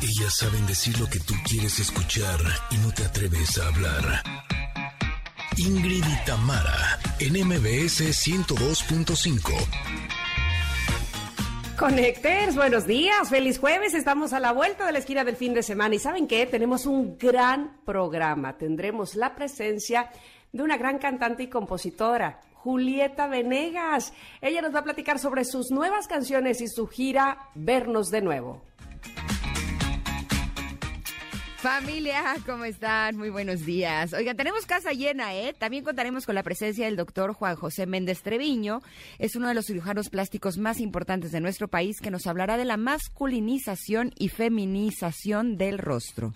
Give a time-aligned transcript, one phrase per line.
[0.00, 2.38] Ellas saben decir lo que tú quieres escuchar
[2.70, 4.22] y no te atreves a hablar.
[5.56, 9.50] Ingrid y Tamara, en MBS 102.5.
[11.76, 15.64] Conecters, buenos días, feliz jueves, estamos a la vuelta de la esquina del fin de
[15.64, 16.46] semana y ¿saben qué?
[16.46, 20.12] Tenemos un gran programa, tendremos la presencia
[20.52, 24.12] de una gran cantante y compositora, Julieta Venegas.
[24.40, 28.62] Ella nos va a platicar sobre sus nuevas canciones y su gira Vernos de nuevo.
[31.58, 33.16] Familia, ¿cómo están?
[33.16, 34.12] Muy buenos días.
[34.12, 35.56] Oigan, tenemos casa llena, ¿eh?
[35.58, 38.80] También contaremos con la presencia del doctor Juan José Méndez Treviño.
[39.18, 42.64] Es uno de los cirujanos plásticos más importantes de nuestro país que nos hablará de
[42.64, 46.32] la masculinización y feminización del rostro.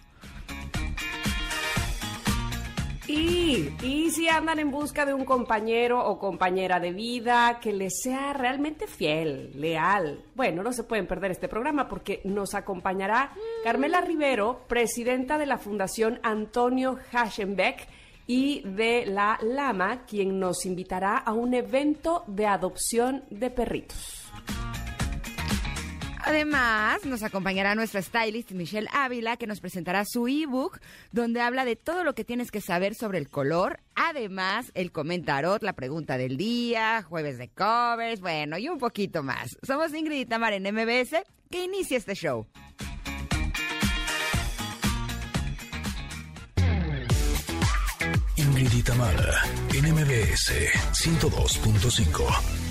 [3.15, 8.33] Y, si andan en busca de un compañero o compañera de vida que les sea
[8.33, 13.33] realmente fiel, leal, bueno, no se pueden perder este programa porque nos acompañará
[13.65, 17.87] Carmela Rivero, presidenta de la Fundación Antonio Haschenbeck
[18.27, 24.33] y de la Lama, quien nos invitará a un evento de adopción de perritos.
[26.25, 30.79] Además, nos acompañará nuestra stylist Michelle Ávila, que nos presentará su ebook,
[31.11, 33.81] donde habla de todo lo que tienes que saber sobre el color.
[33.95, 39.57] Además, el comentarot, la pregunta del día, jueves de covers, bueno, y un poquito más.
[39.63, 41.17] Somos Ingrid y en MBS,
[41.51, 42.47] que inicia este show.
[48.37, 50.53] Ingrid y en MBS
[50.93, 52.62] 102.5.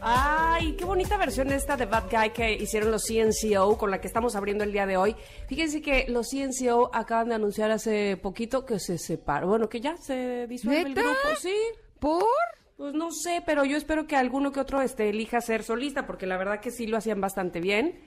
[0.00, 4.06] Ay, qué bonita versión esta de Bad Guy que hicieron los CNCO con la que
[4.06, 5.16] estamos abriendo el día de hoy.
[5.48, 9.48] Fíjense que los CNCO acaban de anunciar hace poquito que se separan.
[9.48, 11.54] Bueno, que ya se disuelve el grupo, ¿sí?
[11.98, 12.24] ¿Por?
[12.76, 16.26] Pues no sé, pero yo espero que alguno que otro este, elija ser solista, porque
[16.26, 18.00] la verdad que sí lo hacían bastante bien.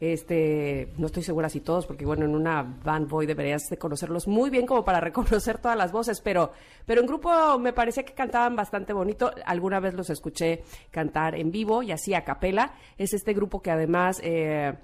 [0.00, 4.28] Este, no estoy segura si todos, porque bueno, en una band boy deberías de conocerlos
[4.28, 6.52] muy bien como para reconocer todas las voces, pero,
[6.86, 9.32] pero en grupo me parecía que cantaban bastante bonito.
[9.44, 12.74] Alguna vez los escuché cantar en vivo y así a capela.
[12.96, 14.74] Es este grupo que además eh,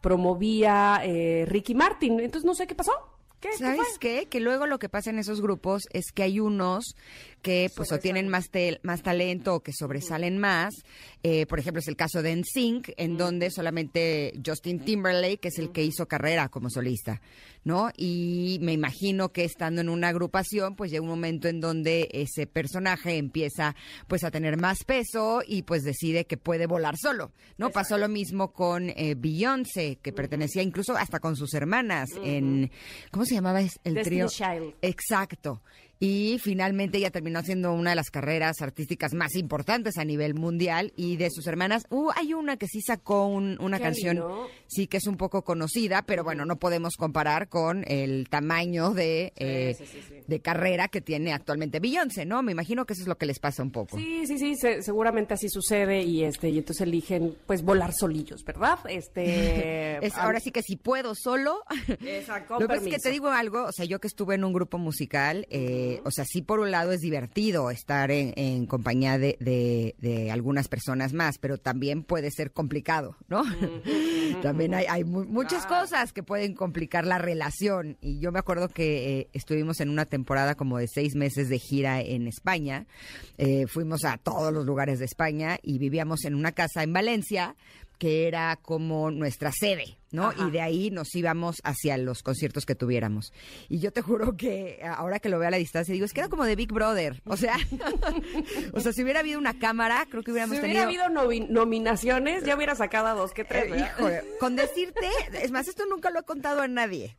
[0.00, 2.20] promovía eh, Ricky Martin.
[2.20, 2.92] Entonces no sé qué pasó.
[3.58, 4.26] ¿Sabes qué?
[4.26, 6.96] Que luego lo que pasa en esos grupos es que hay unos
[7.44, 8.50] que pues o tienen más,
[8.82, 10.74] más talento o que sobresalen más.
[11.22, 15.70] Eh, por ejemplo, es el caso de NSYNC, en donde solamente Justin Timberlake es el
[15.70, 17.20] que hizo carrera como solista,
[17.62, 17.90] ¿no?
[17.96, 22.46] Y me imagino que estando en una agrupación, pues llega un momento en donde ese
[22.46, 23.76] personaje empieza
[24.08, 27.70] pues a tener más peso y pues decide que puede volar solo, ¿no?
[27.70, 32.70] Pasó lo mismo con eh, Beyoncé, que pertenecía incluso hasta con sus hermanas en,
[33.10, 34.28] ¿cómo se llamaba el trío?
[34.80, 35.60] Exacto
[36.00, 40.92] y finalmente ella terminó haciendo una de las carreras artísticas más importantes a nivel mundial
[40.96, 44.22] y de sus hermanas, uh, hay una que sí sacó una canción,
[44.66, 49.32] sí que es un poco conocida, pero bueno, no podemos comparar con el tamaño de,
[49.36, 49.76] eh,
[50.26, 52.42] de carrera que tiene actualmente Beyoncé, ¿no?
[52.42, 53.96] Me imagino que eso es lo que les pasa un poco.
[53.96, 58.78] Sí, sí, sí, seguramente así sucede y este y entonces eligen pues volar solillos, ¿verdad?
[58.88, 61.62] Este ahora sí que si puedo solo.
[62.00, 62.58] Exacto.
[62.60, 64.78] Lo que es que te digo algo, o sea, yo que estuve en un grupo
[64.78, 70.30] musical eh, eh, o sea, sí por un lado es divertido estar en, compañía de,
[70.32, 73.42] algunas personas más, pero también puede ser complicado, ¿no?
[74.42, 77.98] también hay, muchas cosas que pueden complicar la relación.
[78.00, 81.58] Y yo me acuerdo que eh, estuvimos en una temporada como de seis meses de
[81.58, 82.86] gira en España.
[83.36, 87.56] Eh, fuimos a todos los lugares de España y vivíamos en una casa en Valencia
[87.98, 90.32] que era como nuestra sede, ¿no?
[90.46, 93.32] Y de ahí nos íbamos hacia los conciertos que tuviéramos.
[93.68, 96.20] Y yo te juro que ahora que lo veo a la distancia digo, es que
[96.20, 97.56] era como de Big Brother, o sea,
[98.72, 100.80] o sea, si hubiera habido una cámara, creo que hubiéramos tenido...
[100.80, 105.08] Si hubiera habido nominaciones, ya hubiera sacado dos que tres, eh, con decirte,
[105.42, 107.16] es más, esto nunca lo he contado a nadie.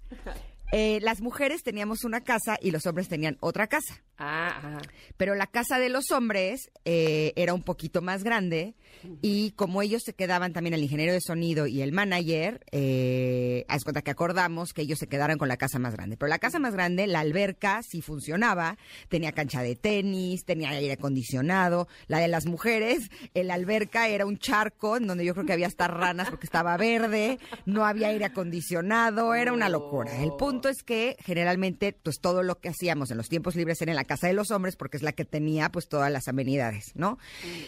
[0.71, 4.01] Eh, las mujeres teníamos una casa y los hombres tenían otra casa.
[4.17, 4.79] Ah,
[5.17, 8.75] Pero la casa de los hombres eh, era un poquito más grande
[9.21, 13.83] y como ellos se quedaban también el ingeniero de sonido y el manager, eh, haz
[13.83, 16.15] cuenta que acordamos que ellos se quedaran con la casa más grande.
[16.15, 18.77] Pero la casa más grande, la alberca sí funcionaba,
[19.09, 21.89] tenía cancha de tenis, tenía aire acondicionado.
[22.07, 25.67] La de las mujeres, la alberca era un charco en donde yo creo que había
[25.67, 30.23] hasta ranas porque estaba verde, no había aire acondicionado, era una locura.
[30.23, 33.91] El punto es que generalmente pues todo lo que hacíamos en los tiempos libres era
[33.91, 36.91] en la casa de los hombres porque es la que tenía pues todas las amenidades,
[36.95, 37.17] ¿no?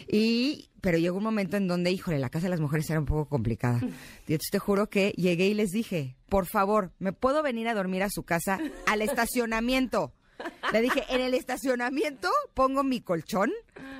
[0.07, 3.05] Y pero llegó un momento en donde, híjole, la casa de las mujeres era un
[3.05, 3.79] poco complicada.
[3.81, 7.73] Y entonces te juro que llegué y les dije, por favor, ¿me puedo venir a
[7.73, 10.13] dormir a su casa al estacionamiento?
[10.71, 13.51] Le dije, en el estacionamiento pongo mi colchón,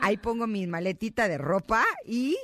[0.02, 2.38] ahí pongo mi maletita de ropa y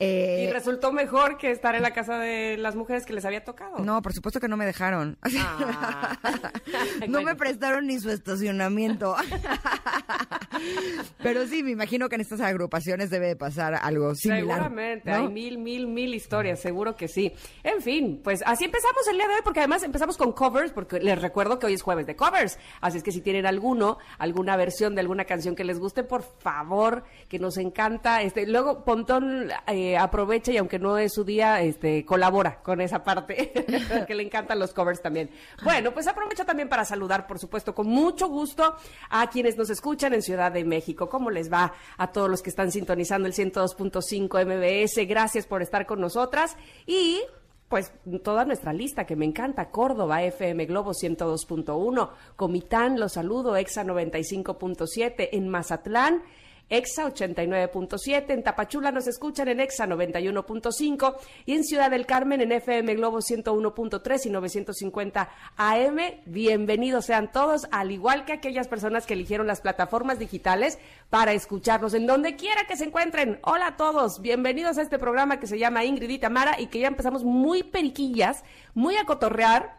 [0.00, 3.42] Eh, y resultó mejor que estar en la casa de las mujeres que les había
[3.42, 3.78] tocado.
[3.78, 5.18] No, por supuesto que no me dejaron.
[5.22, 6.16] Ah.
[7.08, 9.16] no me prestaron ni su estacionamiento.
[11.22, 14.40] Pero sí, me imagino que en estas agrupaciones debe de pasar algo similar.
[14.40, 17.32] Seguramente, hay mil, mil, mil historias, seguro que sí.
[17.64, 21.00] En fin, pues así empezamos el día de hoy, porque además empezamos con covers, porque
[21.00, 22.58] les recuerdo que hoy es jueves de covers.
[22.80, 26.22] Así es que si tienen alguno, alguna versión de alguna canción que les guste, por
[26.22, 28.22] favor, que nos encanta.
[28.22, 33.04] Este, luego Pontón eh, aprovecha y aunque no es su día, este, colabora con esa
[33.04, 33.52] parte,
[34.06, 35.30] que le encantan los covers también.
[35.62, 38.76] Bueno, pues aprovecho también para saludar, por supuesto, con mucho gusto
[39.10, 41.08] a quienes nos escuchan en Ciudad de México.
[41.08, 45.08] ¿Cómo les va a todos los que están sintonizando el 102.5 MBS?
[45.08, 46.56] Gracias por estar con nosotras
[46.86, 47.22] y
[47.68, 47.92] pues
[48.24, 55.28] toda nuestra lista que me encanta, Córdoba, FM Globo 102.1, Comitán, los saludo, EXA 95.7,
[55.32, 56.22] en Mazatlán,
[56.70, 61.16] EXA 89.7, en Tapachula nos escuchan en EXA 91.5
[61.46, 65.98] y en Ciudad del Carmen en FM Globo 101.3 y 950 AM.
[66.26, 70.78] Bienvenidos sean todos, al igual que aquellas personas que eligieron las plataformas digitales
[71.08, 73.38] para escucharnos en donde quiera que se encuentren.
[73.44, 76.80] Hola a todos, bienvenidos a este programa que se llama Ingrid y Tamara y que
[76.80, 78.44] ya empezamos muy periquillas,
[78.74, 79.77] muy a cotorrear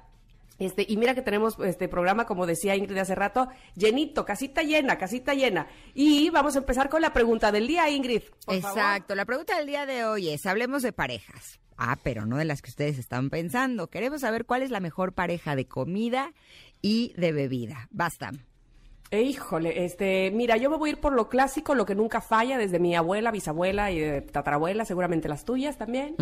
[0.60, 4.98] este, y mira que tenemos este programa, como decía Ingrid hace rato, llenito, casita llena,
[4.98, 5.68] casita llena.
[5.94, 8.24] Y vamos a empezar con la pregunta del día, Ingrid.
[8.48, 11.60] Exacto, la pregunta del día de hoy es, hablemos de parejas.
[11.78, 13.90] Ah, pero no de las que ustedes están pensando.
[13.90, 16.34] Queremos saber cuál es la mejor pareja de comida
[16.82, 17.88] y de bebida.
[17.90, 18.32] Basta.
[19.12, 22.58] Híjole, este, mira, yo me voy a ir por lo clásico, lo que nunca falla,
[22.58, 26.16] desde mi abuela, bisabuela y eh, tatarabuela, seguramente las tuyas también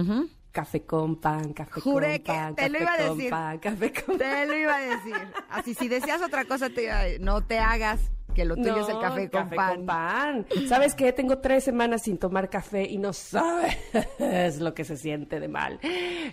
[0.57, 3.29] café con pan, café con pan, te lo iba a decir.
[3.61, 5.13] café con Te lo iba a decir.
[5.49, 7.99] Así, si deseas otra cosa, te, no te hagas
[8.33, 9.75] que lo tuyo es el café, con, pan.
[9.75, 10.45] con pan.
[10.67, 11.11] ¿Sabes qué?
[11.11, 15.79] Tengo tres semanas sin tomar café y no sabes lo que se siente de mal.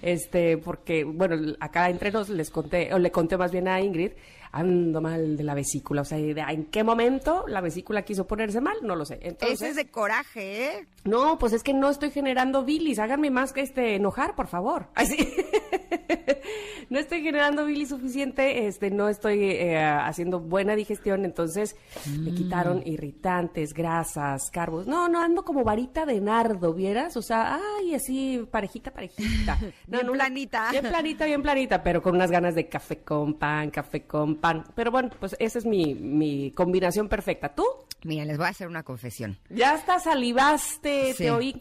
[0.03, 4.13] Este, porque, bueno, acá entre nos les conté, o le conté más bien a Ingrid,
[4.55, 6.03] ando mal de la vesícula.
[6.03, 8.77] O sea, ¿en qué momento la vesícula quiso ponerse mal?
[8.83, 9.19] No lo sé.
[9.23, 10.87] Entonces, Eso es de coraje, ¿eh?
[11.05, 12.99] No, pues es que no estoy generando bilis.
[12.99, 14.87] Háganme más que este enojar, por favor.
[14.95, 15.17] Así.
[16.91, 21.77] no estoy generando bilis suficiente, este, no estoy eh, haciendo buena digestión, entonces
[22.07, 22.35] me mm.
[22.35, 24.87] quitaron irritantes, grasas, carbos.
[24.87, 27.17] No, no, ando como varita de nardo, ¿vieras?
[27.17, 29.59] O sea, ay, así, parejita, parejita.
[29.87, 30.71] No, bien planita.
[30.71, 34.63] Bien planita, bien planita, pero con unas ganas de café con pan, café con pan.
[34.75, 37.55] Pero bueno, pues esa es mi, mi combinación perfecta.
[37.55, 37.65] ¿Tú?
[38.03, 39.39] Mira, les voy a hacer una confesión.
[39.49, 41.59] Ya está, salivaste, te oí.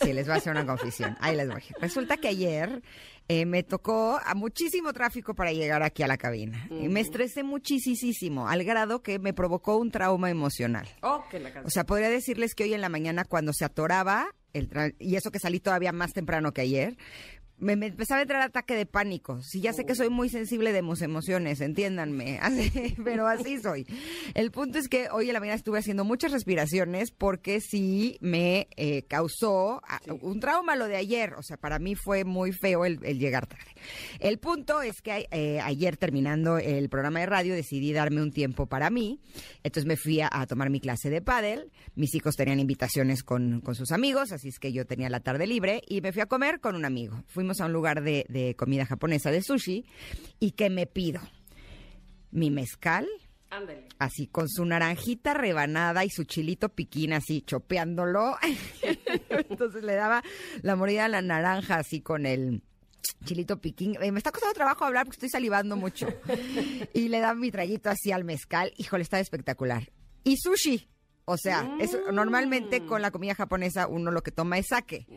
[0.00, 1.14] Sí, les voy a hacer una confesión.
[1.20, 1.62] Ahí les voy.
[1.78, 2.82] Resulta que ayer
[3.28, 6.66] eh, me tocó a muchísimo tráfico para llegar aquí a la cabina.
[6.70, 10.88] Y me estresé muchísimo, al grado que me provocó un trauma emocional.
[11.02, 11.22] Oh,
[11.64, 15.30] o sea, podría decirles que hoy en la mañana cuando se atoraba, el y eso
[15.30, 16.96] que salí todavía más temprano que ayer,
[17.58, 19.40] me, empezaba a entrar ataque de pánico.
[19.42, 22.38] Si ya sé que soy muy sensible de mis emociones, entiéndanme,
[23.04, 23.86] pero así soy.
[24.34, 28.68] El punto es que hoy en la mañana estuve haciendo muchas respiraciones porque sí me
[28.76, 31.34] eh, causó ah, un trauma lo de ayer.
[31.34, 33.70] O sea, para mí fue muy feo el, llegar tarde.
[34.20, 38.66] El punto es que eh, ayer terminando el programa de radio decidí darme un tiempo
[38.66, 39.20] para mí.
[39.62, 41.72] Entonces me fui a, tomar mi clase de pádel.
[41.94, 45.46] Mis hijos tenían invitaciones con, con sus amigos, así es que yo tenía la tarde
[45.46, 47.22] libre y me fui a comer con un amigo.
[47.28, 49.86] Fui a un lugar de, comida japonesa, de sushi,
[50.40, 51.20] y que me pido
[52.30, 53.06] mi mezcal,
[53.98, 58.36] Así, con su naranjita rebanada y su chilito piquín así, chopeándolo.
[59.48, 60.22] Entonces le daba
[60.60, 62.60] la mordida a la naranja así con el
[63.24, 63.96] chilito piquín.
[64.02, 66.06] Eh, me está costando trabajo hablar porque estoy salivando mucho.
[66.92, 68.72] Y le da mi traguito así al mezcal.
[68.76, 69.90] Híjole, está espectacular.
[70.24, 70.88] Y sushi.
[71.28, 75.08] O sea, es, normalmente con la comida japonesa uno lo que toma es sake.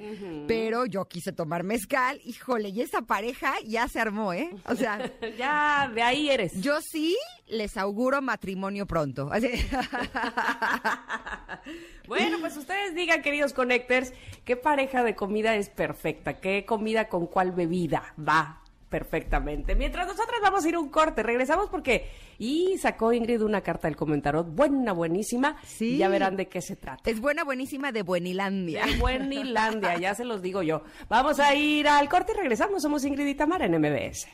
[0.47, 2.19] Pero yo quise tomar mezcal.
[2.25, 4.49] Híjole, y esa pareja ya se armó, ¿eh?
[4.65, 5.11] O sea.
[5.37, 6.59] ya, de ahí eres.
[6.61, 9.29] Yo sí les auguro matrimonio pronto.
[12.07, 14.11] bueno, pues ustedes digan, queridos connectors,
[14.45, 16.39] qué pareja de comida es perfecta.
[16.39, 19.75] ¿Qué comida con cuál bebida va perfectamente.
[19.75, 23.87] Mientras nosotros vamos a ir a un corte, regresamos porque y sacó Ingrid una carta
[23.87, 25.57] del comentario buena, buenísima.
[25.65, 25.97] Sí.
[25.97, 27.09] ya verán de qué se trata.
[27.09, 28.85] Es buena, buenísima de Buenilandia.
[28.85, 30.83] De Buenilandia, ya se los digo yo.
[31.07, 32.81] Vamos a ir al corte y regresamos.
[32.81, 34.27] Somos Ingrid y Tamara en MBS.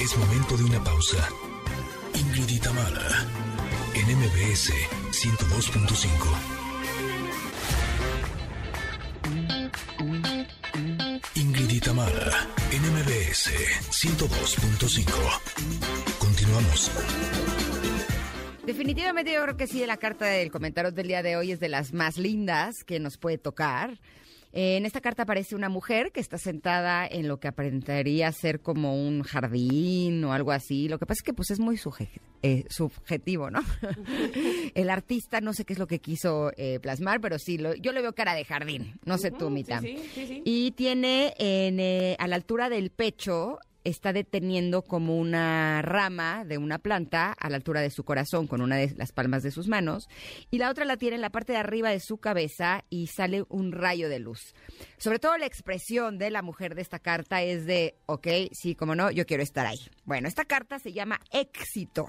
[0.00, 1.28] Es momento de una pausa.
[2.14, 3.26] Ingrid y Tamara
[3.94, 4.72] en MBS
[5.10, 6.61] 102.5.
[11.62, 13.54] NMBS
[13.92, 16.18] 102.5.
[16.18, 16.90] Continuamos.
[18.66, 21.68] Definitivamente yo creo que sí, la carta del comentario del día de hoy es de
[21.68, 24.00] las más lindas que nos puede tocar.
[24.52, 28.60] Eh, en esta carta aparece una mujer que está sentada en lo que aparentaría ser
[28.60, 30.88] como un jardín o algo así.
[30.88, 31.80] Lo que pasa es que pues es muy
[32.42, 33.60] eh, subjetivo, ¿no?
[34.74, 38.02] El artista no sé qué es lo que quiso eh, plasmar, pero sí, yo le
[38.02, 38.98] veo cara de jardín.
[39.04, 39.80] No sé tú, Mita.
[39.80, 46.44] Sí, sí, y tiene en, a la altura del pecho está deteniendo como una rama
[46.44, 49.50] de una planta a la altura de su corazón con una de las palmas de
[49.50, 50.08] sus manos
[50.50, 53.44] y la otra la tiene en la parte de arriba de su cabeza y sale
[53.48, 54.54] un rayo de luz.
[54.98, 58.94] Sobre todo la expresión de la mujer de esta carta es de, ok, sí, como
[58.94, 59.80] no, yo quiero estar ahí.
[60.04, 62.06] Bueno, esta carta se llama éxito,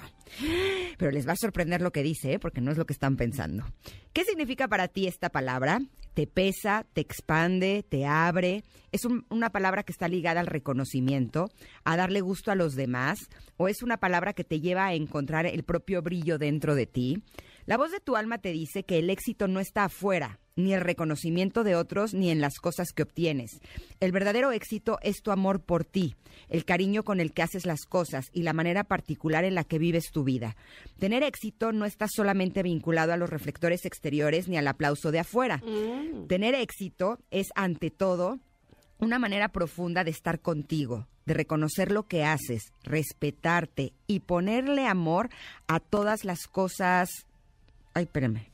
[0.97, 2.39] pero les va a sorprender lo que dice, ¿eh?
[2.39, 3.65] porque no es lo que están pensando.
[4.13, 5.79] ¿Qué significa para ti esta palabra?
[6.13, 8.63] Te pesa, te expande, te abre.
[8.91, 11.49] Es una palabra que está ligada al reconocimiento,
[11.83, 13.19] a darle gusto a los demás,
[13.57, 17.23] o es una palabra que te lleva a encontrar el propio brillo dentro de ti.
[17.65, 20.81] La voz de tu alma te dice que el éxito no está afuera, ni el
[20.81, 23.59] reconocimiento de otros, ni en las cosas que obtienes.
[23.99, 26.15] El verdadero éxito es tu amor por ti,
[26.49, 29.79] el cariño con el que haces las cosas y la manera particular en la que
[29.79, 30.55] vives tu vida.
[30.99, 35.57] Tener éxito no está solamente vinculado a los reflectores exteriores ni al aplauso de afuera.
[35.57, 36.27] Mm.
[36.27, 38.39] Tener éxito es, ante todo,
[38.99, 45.29] una manera profunda de estar contigo, de reconocer lo que haces, respetarte y ponerle amor
[45.67, 47.25] a todas las cosas
[47.93, 48.47] ay, espérame,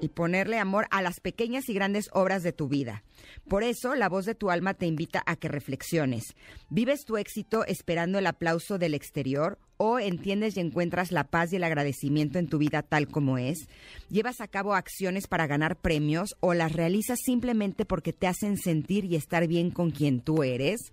[0.00, 3.02] y ponerle amor a las pequeñas y grandes obras de tu vida.
[3.48, 6.34] Por eso, la voz de tu alma te invita a que reflexiones.
[6.70, 11.56] ¿Vives tu éxito esperando el aplauso del exterior o entiendes y encuentras la paz y
[11.56, 13.68] el agradecimiento en tu vida tal como es?
[14.10, 19.04] ¿Llevas a cabo acciones para ganar premios o las realizas simplemente porque te hacen sentir
[19.04, 20.92] y estar bien con quien tú eres?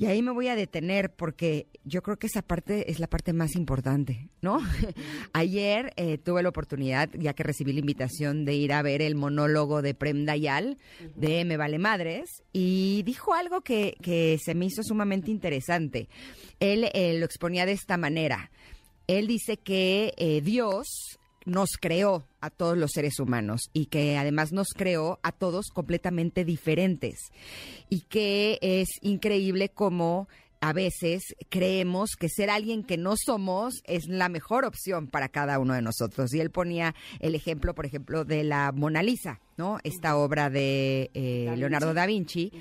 [0.00, 3.34] Y ahí me voy a detener porque yo creo que esa parte es la parte
[3.34, 4.58] más importante, ¿no?
[5.34, 9.14] Ayer eh, tuve la oportunidad, ya que recibí la invitación de ir a ver el
[9.14, 10.78] monólogo de Prem Dayal
[11.16, 16.08] de Me Vale Madres y dijo algo que, que se me hizo sumamente interesante.
[16.60, 18.50] Él eh, lo exponía de esta manera.
[19.06, 24.52] Él dice que eh, Dios nos creó a todos los seres humanos y que además
[24.52, 27.18] nos creó a todos completamente diferentes.
[27.88, 30.28] Y que es increíble como
[30.60, 35.58] a veces creemos que ser alguien que no somos es la mejor opción para cada
[35.58, 36.34] uno de nosotros.
[36.34, 39.78] Y él ponía el ejemplo, por ejemplo, de la Mona Lisa, ¿no?
[39.84, 42.52] Esta obra de eh, Leonardo da Vinci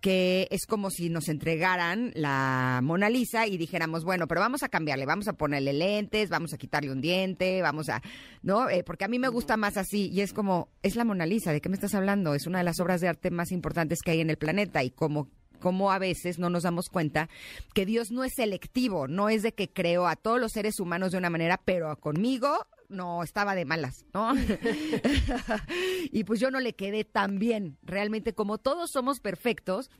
[0.00, 4.68] que es como si nos entregaran la Mona Lisa y dijéramos, bueno, pero vamos a
[4.68, 8.00] cambiarle, vamos a ponerle lentes, vamos a quitarle un diente, vamos a,
[8.42, 8.70] ¿no?
[8.70, 11.52] Eh, porque a mí me gusta más así y es como, es la Mona Lisa,
[11.52, 12.34] ¿de qué me estás hablando?
[12.34, 14.90] Es una de las obras de arte más importantes que hay en el planeta y
[14.90, 17.28] como como a veces no nos damos cuenta
[17.74, 21.12] que Dios no es selectivo, no es de que creó a todos los seres humanos
[21.12, 24.32] de una manera, pero conmigo no estaba de malas, ¿no?
[26.12, 27.78] y pues yo no le quedé tan bien.
[27.82, 29.90] Realmente como todos somos perfectos,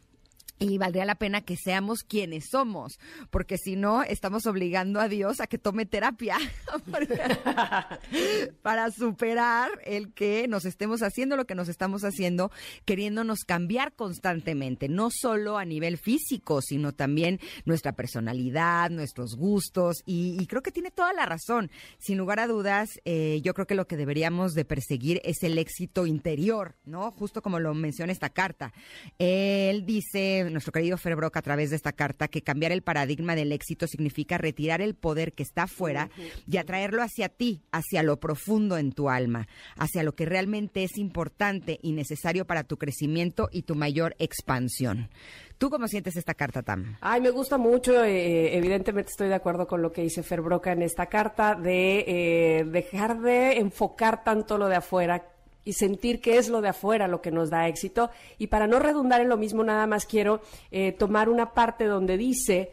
[0.58, 2.98] y valdría la pena que seamos quienes somos,
[3.30, 6.38] porque si no, estamos obligando a Dios a que tome terapia
[8.62, 12.50] para superar el que nos estemos haciendo lo que nos estamos haciendo,
[12.84, 20.46] queriéndonos cambiar constantemente, no solo a nivel físico, sino también nuestra personalidad, nuestros gustos, y,
[20.48, 21.70] creo que tiene toda la razón.
[21.98, 25.58] Sin lugar a dudas, eh, yo creo que lo que deberíamos de perseguir es el
[25.58, 27.10] éxito interior, ¿no?
[27.10, 28.72] Justo como lo menciona esta carta.
[29.18, 33.52] Él dice nuestro querido Ferbrock a través de esta carta que cambiar el paradigma del
[33.52, 36.10] éxito significa retirar el poder que está afuera
[36.46, 40.98] y atraerlo hacia ti, hacia lo profundo en tu alma, hacia lo que realmente es
[40.98, 45.10] importante y necesario para tu crecimiento y tu mayor expansión.
[45.58, 46.96] ¿Tú cómo sientes esta carta, Tam?
[47.00, 48.04] Ay, me gusta mucho.
[48.04, 52.64] Eh, evidentemente estoy de acuerdo con lo que dice Ferbroca en esta carta de eh,
[52.64, 55.32] dejar de enfocar tanto lo de afuera
[55.64, 58.10] y sentir que es lo de afuera lo que nos da éxito.
[58.38, 62.16] Y para no redundar en lo mismo, nada más quiero eh, tomar una parte donde
[62.16, 62.72] dice,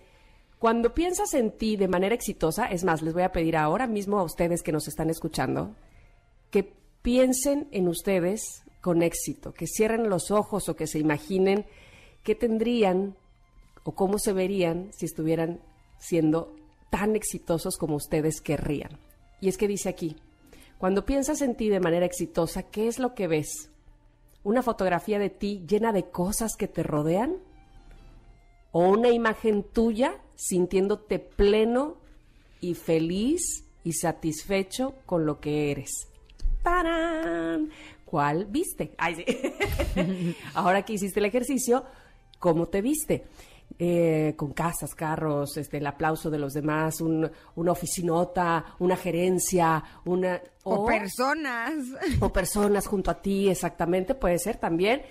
[0.59, 4.19] cuando piensas en ti de manera exitosa, es más, les voy a pedir ahora mismo
[4.19, 5.75] a ustedes que nos están escuchando,
[6.49, 11.65] que piensen en ustedes con éxito, que cierren los ojos o que se imaginen
[12.23, 13.15] qué tendrían
[13.83, 15.59] o cómo se verían si estuvieran
[15.99, 16.55] siendo
[16.89, 18.99] tan exitosos como ustedes querrían.
[19.41, 20.15] Y es que dice aquí,
[20.85, 23.71] cuando piensas en ti de manera exitosa, ¿qué es lo que ves?
[24.43, 27.37] ¿Una fotografía de ti llena de cosas que te rodean?
[28.71, 31.97] ¿O una imagen tuya sintiéndote pleno
[32.61, 36.07] y feliz y satisfecho con lo que eres?
[36.61, 37.71] ¡Tarán!
[38.05, 38.93] ¿Cuál viste?
[40.53, 41.83] Ahora que hiciste el ejercicio,
[42.37, 43.25] ¿cómo te viste?
[43.77, 50.41] Eh, con casas, carros, este, el aplauso de los demás, una oficinota, una gerencia, una...
[50.63, 51.73] O, personas.
[52.21, 55.01] O personas junto a ti, exactamente, puede ser también.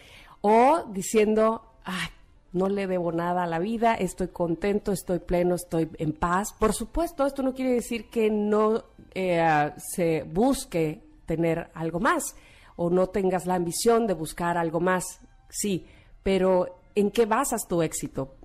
[0.40, 2.08] O diciendo, ay,
[2.52, 6.54] no le debo nada a la vida, estoy contento, estoy pleno, estoy en paz.
[6.58, 8.84] Por supuesto, esto no quiere decir que no
[9.14, 12.34] eh, se busque tener algo más
[12.76, 15.86] o no tengas la ambición de buscar algo más, sí,
[16.22, 18.36] pero ¿en qué basas tu éxito?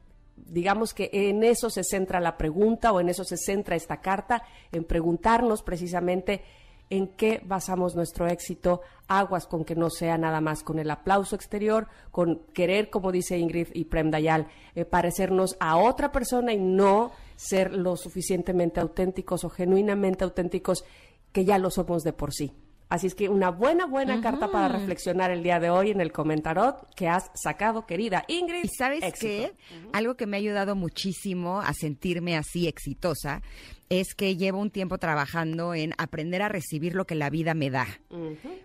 [0.46, 4.43] Digamos que en eso se centra la pregunta o en eso se centra esta carta,
[4.72, 6.43] en preguntarnos precisamente
[6.89, 11.36] en qué basamos nuestro éxito, aguas con que no sea nada más con el aplauso
[11.36, 16.58] exterior, con querer, como dice Ingrid y Prem Dayal, eh, parecernos a otra persona y
[16.58, 20.84] no ser lo suficientemente auténticos o genuinamente auténticos
[21.31, 22.53] que ya lo somos de por sí.
[22.89, 26.12] Así es que una buena, buena carta para reflexionar el día de hoy en el
[26.12, 28.63] comentarot que has sacado, querida Ingrid.
[28.63, 29.53] ¿Y sabes qué?
[29.93, 33.43] Algo que me ha ayudado muchísimo a sentirme así exitosa
[33.89, 37.69] es que llevo un tiempo trabajando en aprender a recibir lo que la vida me
[37.69, 37.86] da.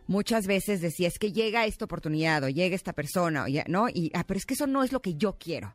[0.07, 3.89] Muchas veces decía, es que llega esta oportunidad o llega esta persona, ¿no?
[3.91, 5.75] Y, ah, pero es que eso no es lo que yo quiero.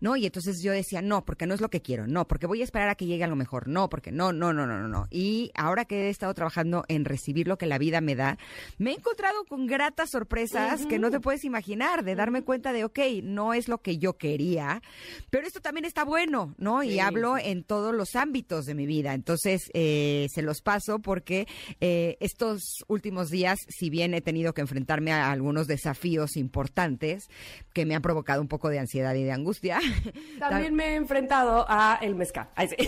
[0.00, 0.16] ¿No?
[0.16, 2.64] Y entonces yo decía, no, porque no es lo que quiero, no, porque voy a
[2.64, 5.06] esperar a que llegue algo mejor, no, porque no, no, no, no, no, no.
[5.10, 8.38] Y ahora que he estado trabajando en recibir lo que la vida me da,
[8.78, 12.84] me he encontrado con gratas sorpresas que no te puedes imaginar, de darme cuenta de,
[12.84, 14.82] ok, no es lo que yo quería,
[15.30, 16.82] pero esto también está bueno, ¿no?
[16.82, 19.14] Y hablo en todos los ámbitos de mi vida.
[19.14, 21.46] Entonces, eh, se los paso porque
[21.80, 27.28] eh, estos últimos días, si bien he tenido que enfrentarme a algunos desafíos importantes
[27.72, 29.80] que me han provocado un poco de ansiedad y de angustia,
[30.38, 32.48] También me he enfrentado a el mezcal.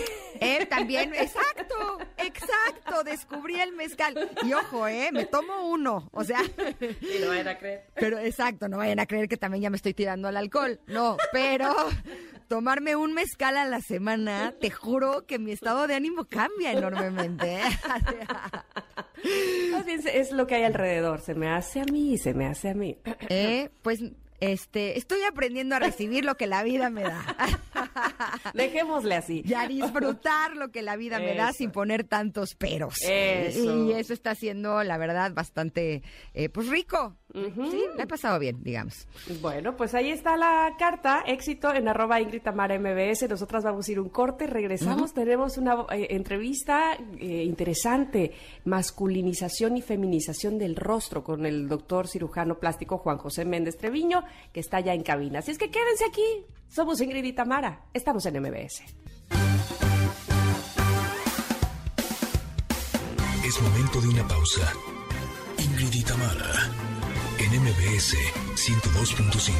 [0.43, 4.31] Eh, también, exacto, exacto, descubrí el mezcal.
[4.43, 6.41] Y ojo, eh, me tomo uno, o sea.
[6.41, 7.85] Y no vayan a creer.
[7.93, 10.79] Pero exacto, no vayan a creer que también ya me estoy tirando al alcohol.
[10.87, 11.75] No, pero
[12.47, 17.59] tomarme un mezcal a la semana, te juro que mi estado de ánimo cambia enormemente.
[17.59, 17.69] ¿eh?
[19.71, 22.69] Más bien es lo que hay alrededor, se me hace a mí, se me hace
[22.69, 22.97] a mí.
[23.29, 23.99] Eh, pues
[24.41, 27.23] este, estoy aprendiendo a recibir lo que la vida me da.
[28.55, 29.43] Dejémosle así.
[29.45, 32.95] Y a disfrutar lo que la vida me da sin poner tantos peros.
[33.01, 36.01] Y eso está siendo, la verdad, bastante,
[36.33, 37.15] eh, pues rico.
[37.33, 39.07] Sí, me ha pasado bien, digamos.
[39.41, 43.29] Bueno, pues ahí está la carta, éxito en arroba Ingrid Tamara MBS.
[43.29, 48.33] Nosotras vamos a ir un corte, regresamos, tenemos una eh, entrevista eh, interesante,
[48.65, 54.59] masculinización y feminización del rostro con el doctor cirujano plástico Juan José Méndez Treviño, que
[54.59, 55.39] está ya en cabina.
[55.39, 58.83] Así es que quédense aquí, somos Ingrid y Tamara, estamos en MBS.
[63.45, 64.73] Es momento de una pausa.
[65.57, 66.90] Ingrid y Tamara
[67.53, 68.15] en MBS
[68.55, 69.51] 102.5.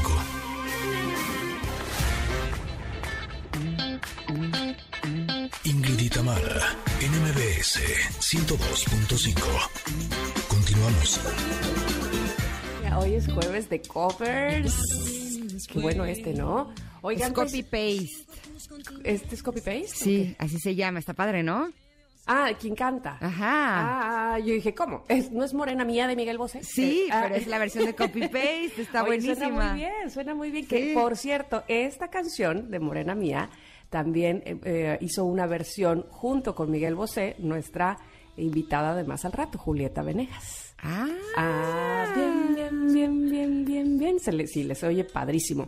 [5.66, 7.80] Ingrid y Tamara, en MBS
[8.20, 9.42] 102.5.
[10.48, 11.20] Continuamos.
[12.98, 15.68] Hoy es jueves de covers.
[15.68, 16.74] Qué bueno este, ¿no?
[17.02, 18.26] Oigan, pues, copy paste.
[19.04, 19.88] ¿Este es copy paste?
[19.88, 21.00] Sí, así se llama.
[21.00, 21.72] Está padre, ¿no?
[22.28, 23.18] Ah, ¿quién canta?
[23.20, 24.34] Ajá.
[24.34, 25.04] Ah, yo dije, ¿cómo?
[25.08, 26.64] ¿Es, ¿No es Morena Mía de Miguel Bosé?
[26.64, 29.36] Sí, eh, pero es la versión de Copy Paste, está buenísima.
[29.36, 30.68] Suena muy bien, suena muy bien.
[30.68, 33.50] Que, por cierto, esta canción de Morena Mía
[33.90, 37.98] también eh, eh, hizo una versión junto con Miguel Bosé, nuestra
[38.38, 40.76] invitada de más al rato, Julieta Venegas.
[40.84, 41.08] Ah.
[41.36, 44.20] ah bien, bien, bien, bien, bien, bien.
[44.20, 45.68] Se le, sí, les oye padrísimo.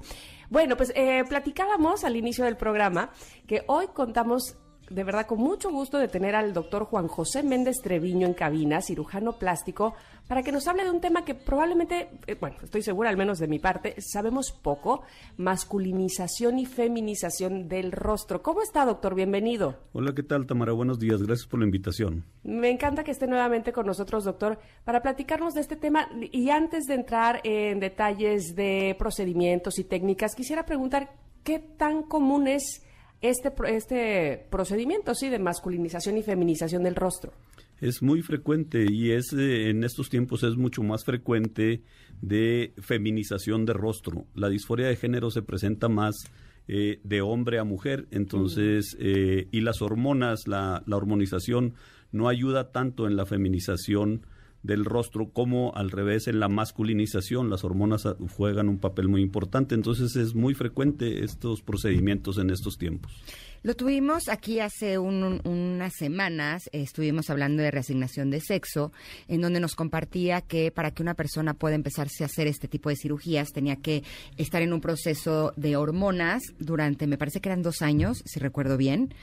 [0.49, 0.93] Bueno, pues
[1.27, 3.11] platicábamos al inicio del programa
[3.47, 4.55] que hoy contamos
[4.89, 8.81] de verdad con mucho gusto de tener al doctor Juan José Méndez Treviño en cabina,
[8.81, 9.95] cirujano plástico,
[10.27, 13.39] para que nos hable de un tema que probablemente, eh, bueno, estoy segura al menos
[13.39, 15.03] de mi parte, sabemos poco,
[15.37, 18.41] masculinización y feminización del rostro.
[18.41, 19.15] ¿Cómo está, doctor?
[19.15, 19.77] Bienvenido.
[19.93, 20.73] Hola, ¿qué tal, Tamara?
[20.73, 22.23] Buenos días, gracias por la invitación.
[22.43, 26.09] Me encanta que esté nuevamente con nosotros, doctor, para platicarnos de este tema.
[26.31, 31.11] Y antes de entrar en detalles de procedimientos y técnicas, quisiera preguntar,
[31.43, 32.82] ¿qué tan común es
[33.23, 37.31] este, este procedimiento, sí, de masculinización y feminización del rostro?
[37.79, 41.81] Es muy frecuente y es eh, en estos tiempos es mucho más frecuente
[42.21, 44.25] de feminización de rostro.
[44.35, 46.15] La disforia de género se presenta más
[46.67, 51.73] eh, de hombre a mujer, entonces, eh, y las hormonas, la, la hormonización
[52.11, 54.25] no ayuda tanto en la feminización
[54.63, 57.49] del rostro como al revés en la masculinización.
[57.49, 62.77] Las hormonas juegan un papel muy importante, entonces es muy frecuente estos procedimientos en estos
[62.77, 63.11] tiempos.
[63.63, 68.91] Lo tuvimos aquí hace unas semanas, estuvimos hablando de reasignación de sexo,
[69.29, 72.89] en donde nos compartía que para que una persona pueda empezarse a hacer este tipo
[72.89, 74.03] de cirugías tenía que
[74.35, 78.75] estar en un proceso de hormonas durante, me parece que eran dos años, si recuerdo
[78.75, 79.13] bien,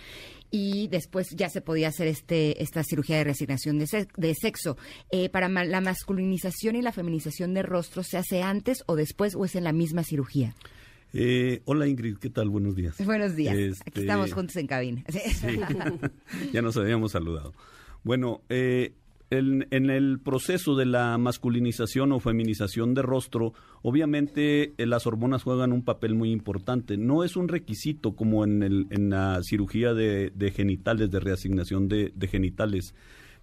[0.51, 4.77] y después ya se podía hacer este esta cirugía de reasignación de, sexo.
[5.11, 9.45] Eh, para la masculinización y la feminización de rostro, ¿se hace antes o después o
[9.45, 10.55] es en la misma cirugía?
[11.13, 12.51] Eh, hola Ingrid, ¿qué tal?
[12.51, 12.95] Buenos días.
[13.05, 13.55] Buenos días.
[13.55, 15.05] Aquí este, estamos juntos en cabina.
[16.53, 17.53] ya nos habíamos saludado.
[18.03, 18.95] Bueno, eh,
[19.31, 25.73] en, el proceso de la masculinización o feminización de rostro, obviamente eh, las hormonas juegan
[25.73, 26.97] un papel muy importante.
[26.97, 32.13] No es un requisito como en, el, en la cirugía de, genitales, de reasignación de,
[32.29, 32.95] genitales.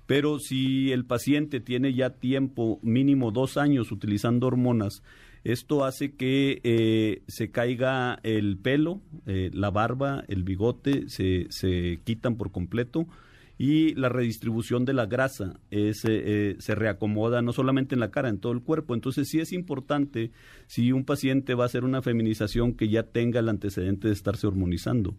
[0.06, 5.04] Pero si el paciente tiene ya tiempo, mínimo dos años utilizando hormonas,
[5.46, 12.02] esto hace que eh, se caiga el pelo, eh, la barba, el bigote, se, se,
[12.04, 13.08] quitan por completo
[13.58, 18.40] y la redistribución de la grasa eh, se reacomoda no solamente en la cara, en
[18.40, 18.94] todo el cuerpo.
[18.94, 20.32] Entonces sí es importante
[20.68, 24.48] si un paciente va a hacer una feminización que ya tenga el antecedente de estarse
[24.48, 25.16] hormonizando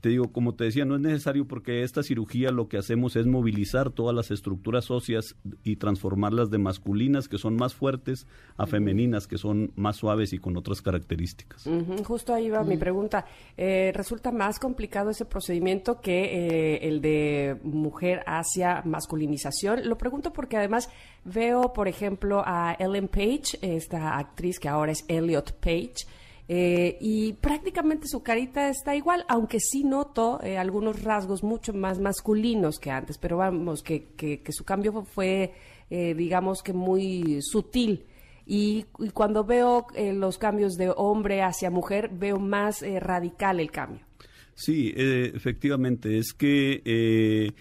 [0.00, 3.26] te digo, como te decía, no es necesario porque esta cirugía lo que hacemos es
[3.26, 9.26] movilizar todas las estructuras óseas y transformarlas de masculinas, que son más fuertes, a femeninas,
[9.26, 11.68] que son más suaves y con otras características.
[12.04, 13.24] Justo ahí va mi pregunta.
[13.56, 19.88] Eh, ¿Resulta más complicado ese procedimiento que eh, el de mujer hacia masculinización?
[19.88, 20.88] Lo pregunto porque además
[21.24, 26.06] veo, por ejemplo, a Ellen Page, esta actriz que ahora es Elliot Page,
[26.48, 31.98] eh, y prácticamente su carita está igual, aunque sí noto eh, algunos rasgos mucho más
[31.98, 35.54] masculinos que antes, pero vamos, que, que, su cambio fue,
[35.90, 38.04] eh, digamos que muy sutil.
[38.48, 44.06] Y, cuando veo los cambios de hombre hacia mujer, veo más radical el cambio.
[44.54, 47.52] Sí, efectivamente, es que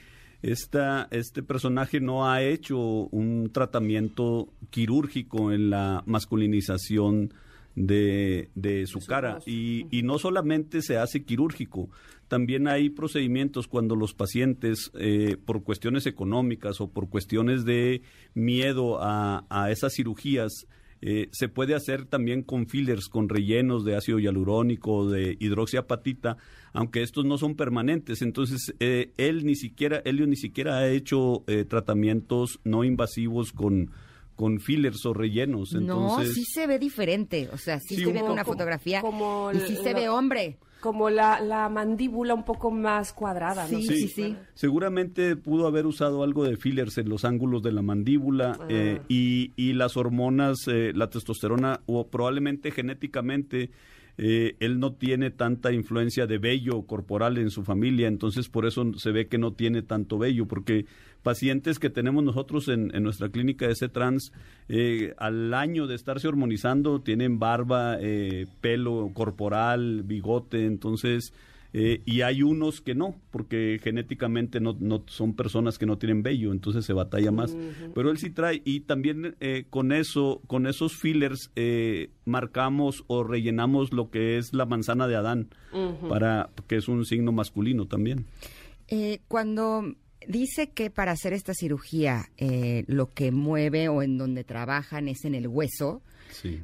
[0.43, 7.33] esta, este personaje no ha hecho un tratamiento quirúrgico en la masculinización
[7.75, 9.39] de, de su cara.
[9.45, 11.89] Y, y, no solamente se hace quirúrgico,
[12.27, 18.01] también hay procedimientos cuando los pacientes, eh, por cuestiones económicas o por cuestiones de
[18.33, 20.67] miedo a, a esas cirugías,
[21.01, 26.37] eh, se puede hacer también con fillers, con rellenos de ácido hialurónico, de hidroxiapatita,
[26.73, 28.21] aunque estos no son permanentes.
[28.21, 33.91] Entonces, eh, él ni siquiera, Helio ni siquiera ha hecho tratamientos no invasivos con,
[34.35, 35.73] con fillers o rellenos.
[35.73, 37.49] Entonces, no, sí se ve diferente.
[37.53, 39.01] O sea, sí, se ve una fotografía
[39.53, 40.57] y sí se ve hombre.
[40.81, 43.79] Como la, la, mandíbula un poco más cuadrada, ¿no?
[43.79, 47.81] Sí, sí, sí, Seguramente pudo haber usado algo de fillers en los ángulos de la
[47.81, 48.67] mandíbula ah.
[48.69, 53.71] eh, y, y, las hormonas, eh, la testosterona, o probablemente genéticamente
[54.17, 58.93] eh, él no tiene tanta influencia de vello corporal en su familia, entonces por eso
[58.95, 60.85] se ve que no tiene tanto vello, porque
[61.25, 64.31] pacientes que tenemos nosotros en, nuestra clínica de C-Trans,
[64.69, 71.33] eh, al año de estarse hormonizando, tienen barba, eh, pelo corporal, bigote, entonces
[71.77, 76.23] eh, y hay unos que no, porque genéticamente no, no, son personas que no tienen
[76.23, 77.53] vello, entonces se batalla más.
[77.93, 83.25] Pero él sí trae, y también eh, con eso, con esos fillers, eh, marcamos o
[83.25, 85.49] rellenamos lo que es la manzana de Adán,
[86.07, 88.25] para que es un signo masculino también.
[89.27, 89.83] cuando
[90.27, 92.29] dice que para hacer esta cirugía
[92.87, 96.01] lo que mueve o en donde trabajan es en el hueso,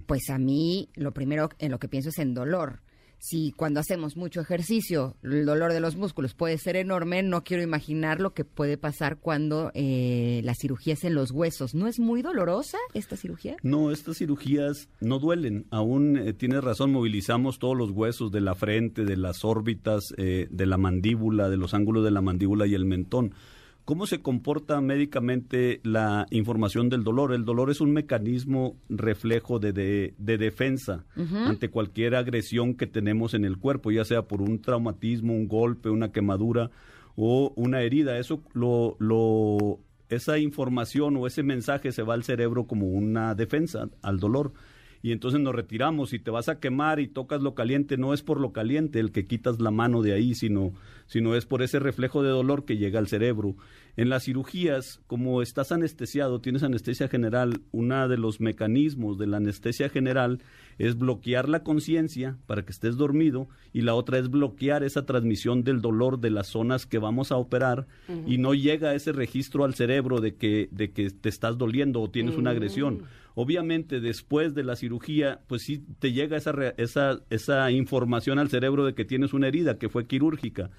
[0.05, 2.81] pues a mí lo primero en lo que pienso es en dolor
[3.21, 7.61] si cuando hacemos mucho ejercicio el dolor de los músculos puede ser enorme, no quiero
[7.61, 11.75] imaginar lo que puede pasar cuando eh, la cirugía es en los huesos.
[11.75, 13.57] ¿No es muy dolorosa esta cirugía?
[13.61, 15.67] No, estas cirugías no duelen.
[15.69, 20.47] Aún eh, tienes razón, movilizamos todos los huesos de la frente, de las órbitas, eh,
[20.49, 23.35] de la mandíbula, de los ángulos de la mandíbula y el mentón
[23.85, 27.33] ¿Cómo se comporta médicamente la información del dolor?
[27.33, 33.57] El dolor es un mecanismo reflejo de, defensa ante cualquier agresión que tenemos en el
[33.57, 36.69] cuerpo, ya sea por un traumatismo, un golpe, una quemadura
[37.15, 38.19] o una herida.
[38.19, 43.89] Eso lo, lo, esa información o ese mensaje se va al cerebro como una defensa
[44.01, 44.53] al dolor
[45.01, 46.13] y entonces nos retiramos.
[46.13, 49.11] Y te vas a quemar y tocas lo caliente, no es por lo caliente el
[49.11, 50.73] que quitas la mano de ahí, sino,
[51.07, 53.55] sino es por ese reflejo de dolor que llega al cerebro.
[53.97, 59.37] En las cirugías, como estás anestesiado, tienes anestesia general, uno de los mecanismos de la
[59.37, 60.39] anestesia general
[60.77, 65.63] es bloquear la conciencia para que estés dormido y la otra es bloquear esa transmisión
[65.63, 67.85] del dolor de las zonas que vamos a operar
[68.25, 72.09] y no llega ese registro al cerebro de que, de que te estás doliendo o
[72.09, 73.03] tienes una agresión
[73.35, 78.85] Obviamente, después de la cirugía, pues sí te llega esa, esa, esa información al cerebro
[78.85, 80.69] de que tienes una herida que fue quirúrgica.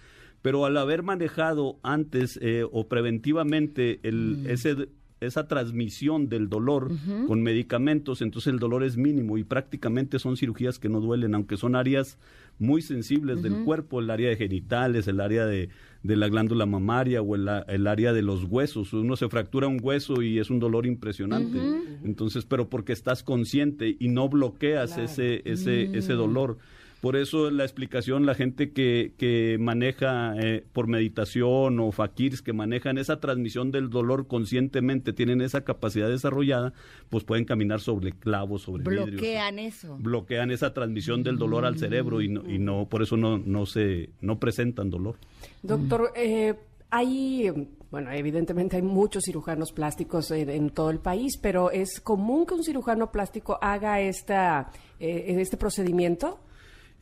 [0.43, 4.47] Pero al haber manejado antes eh, o preventivamente el, mm.
[4.51, 4.89] ese
[5.27, 6.91] esa transmisión del dolor
[7.27, 11.57] con medicamentos, entonces el dolor es mínimo y prácticamente son cirugías que no duelen, aunque
[11.57, 12.19] son áreas
[12.59, 15.69] muy sensibles del cuerpo, el área de genitales, el área de,
[16.03, 18.93] de la glándula mamaria o el, el, área de los huesos.
[18.93, 21.59] Uno se fractura un hueso y es un dolor impresionante.
[22.05, 26.17] Entonces, pero porque estás consciente y no bloqueas ese, ese, ese mm.
[26.17, 26.59] dolor.
[27.03, 32.53] Por eso la explicación, la gente que, que maneja eh, por meditación o fakirs que
[32.53, 36.75] manejan esa transmisión del dolor conscientemente, tienen esa capacidad desarrollada,
[37.11, 39.97] pues pueden caminar sobre clavos, sobre Bloquean eso.
[39.99, 43.67] Bloquean esa transmisión del dolor al cerebro y no, y no por eso no, no,
[43.67, 45.17] se, no presentan dolor.
[45.61, 46.55] Doctor, eh,
[46.89, 47.51] hay,
[47.91, 52.63] bueno, evidentemente hay muchos cirujanos plásticos en, todo el país, pero ¿es común que un
[52.63, 56.39] cirujano plástico haga esta, eh, este procedimiento?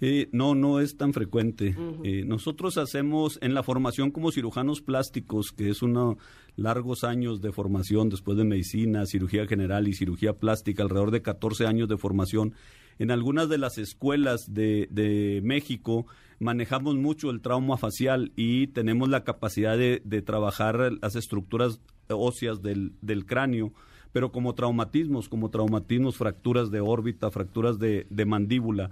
[0.01, 1.77] Eh, no, no es tan frecuente.
[2.05, 6.17] Eh, nosotros hacemos en la formación como cirujanos plásticos, que es unos
[6.57, 11.67] largos años de formación después de medicina, cirugía general y cirugía plástica, alrededor de 14
[11.67, 12.55] años de formación.
[12.99, 16.07] En algunas de las escuelas de, de México
[16.39, 22.63] manejamos mucho el trauma facial y tenemos la capacidad de, de trabajar las estructuras óseas
[22.63, 23.73] del, del cráneo
[24.13, 28.91] pero como traumatismos, como traumatismos, fracturas de órbita, fracturas de, de mandíbula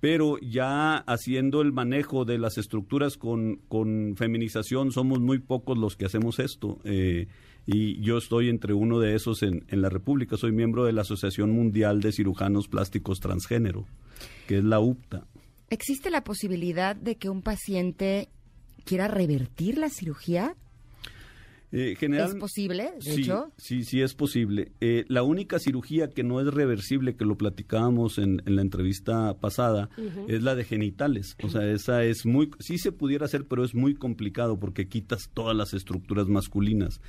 [0.00, 5.96] pero ya haciendo el manejo de las estructuras con, con feminización somos muy pocos los
[5.96, 6.78] que hacemos esto.
[6.84, 7.28] Eh,
[7.66, 10.38] y yo estoy entre uno de esos en, en, la República.
[10.38, 13.86] Soy miembro de la Asociación Mundial de Cirujanos Plásticos Transgénero,
[14.48, 15.26] que es la UPTA.
[15.68, 18.30] ¿Existe la posibilidad de que un paciente
[18.84, 20.56] quiera revertir la cirugía?
[21.72, 23.52] Eh, ¿Es posible, de sí, hecho?
[23.56, 24.72] Sí, sí es posible.
[24.80, 29.88] Eh, la única cirugía que no es reversible, que lo platicábamos en, la entrevista pasada,
[30.26, 31.36] es la de genitales.
[31.42, 32.50] O sea, esa es muy...
[32.58, 37.00] Sí se pudiera hacer, pero es muy complicado porque quitas todas las estructuras masculinas.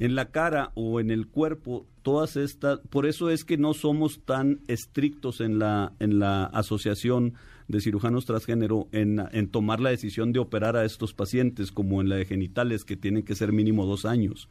[0.00, 2.80] En la cara o en el cuerpo, todas estas...
[2.90, 7.34] Por eso es que no somos tan estrictos en la, en la asociación
[7.68, 12.08] de cirujanos transgénero en, en tomar la decisión de operar a estos pacientes, como en
[12.08, 14.48] la de genitales, que tienen que ser mínimo dos años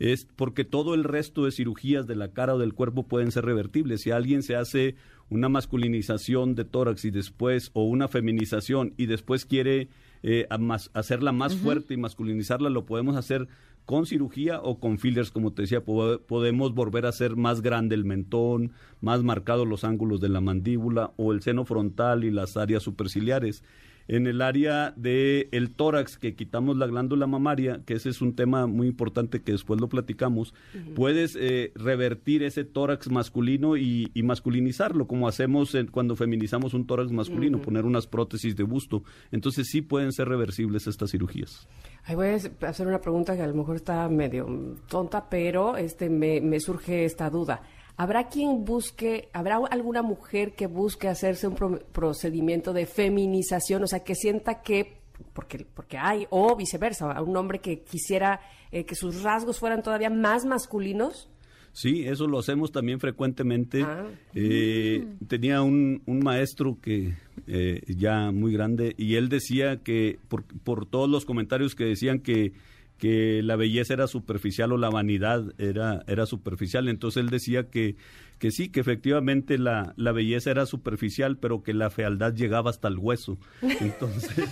[0.00, 3.44] es porque todo el resto de cirugías de la cara o del cuerpo pueden ser
[3.44, 4.00] revertibles.
[4.00, 4.96] Si alguien se hace
[5.28, 9.88] una masculinización de tórax y después, o una feminización y después quiere
[10.22, 10.48] eh,
[10.94, 13.46] hacerla más fuerte y masculinizarla, lo podemos hacer
[13.90, 18.04] con cirugía o con fillers, como te decía, podemos volver a hacer más grande el
[18.04, 22.84] mentón, más marcados los ángulos de la mandíbula o el seno frontal y las áreas
[22.84, 23.64] superciliares
[24.10, 28.34] en el área del el tórax, que quitamos la glándula mamaria, que ese es un
[28.34, 30.52] tema muy importante que después lo platicamos,
[30.96, 37.62] puedes eh, revertir ese tórax masculino y, masculinizarlo, como hacemos cuando feminizamos un tórax masculino,
[37.62, 39.04] poner unas prótesis de busto.
[39.30, 41.68] Entonces sí pueden ser reversibles estas cirugías.
[42.04, 46.10] Ahí voy a hacer una pregunta que a lo mejor está medio tonta, pero este
[46.10, 47.62] me, me surge esta duda.
[48.00, 54.02] ¿Habrá quien busque, habrá alguna mujer que busque hacerse un procedimiento de feminización, o sea,
[54.02, 55.02] que sienta que,
[55.34, 58.40] porque, porque hay, o viceversa, un hombre que quisiera
[58.72, 61.28] eh, que sus rasgos fueran todavía más masculinos?
[61.74, 63.82] Sí, eso lo hacemos también frecuentemente.
[63.82, 64.06] Ah.
[64.34, 70.44] Eh, tenía un, un, maestro que eh, ya muy grande y él decía que por,
[70.44, 72.54] por todos los comentarios que decían que
[73.00, 76.86] que la belleza era superficial o la vanidad era, era superficial.
[76.86, 77.96] Entonces él decía que,
[78.38, 82.88] que sí, que efectivamente la, la belleza era superficial, pero que la fealdad llegaba hasta
[82.88, 83.38] el hueso.
[83.62, 84.48] Entonces,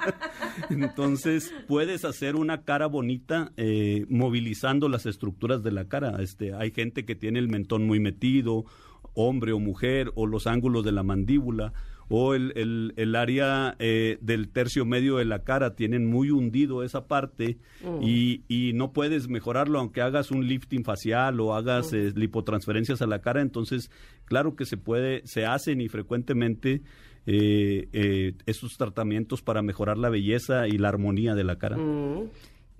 [0.70, 6.22] entonces puedes hacer una cara bonita eh, movilizando las estructuras de la cara.
[6.22, 8.64] Este, hay gente que tiene el mentón muy metido,
[9.14, 11.72] hombre o mujer, o los ángulos de la mandíbula
[12.14, 17.06] o el, el, área eh, del tercio medio de la cara tienen muy hundido esa
[17.06, 18.02] parte mm.
[18.02, 21.96] y, y, no puedes mejorarlo aunque hagas un lifting facial o hagas mm.
[21.96, 23.90] eh, lipotransferencias a la cara entonces
[24.26, 26.82] claro que se puede se hacen y frecuentemente
[27.24, 32.28] eh, esos tratamientos para mejorar la belleza y la armonía de la cara mm.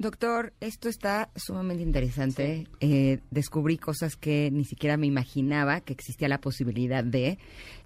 [0.02, 2.66] Doctor, esto está sumamente interesante.
[2.80, 7.38] Eh, descubrí cosas que ni siquiera me imaginaba que existía la posibilidad de.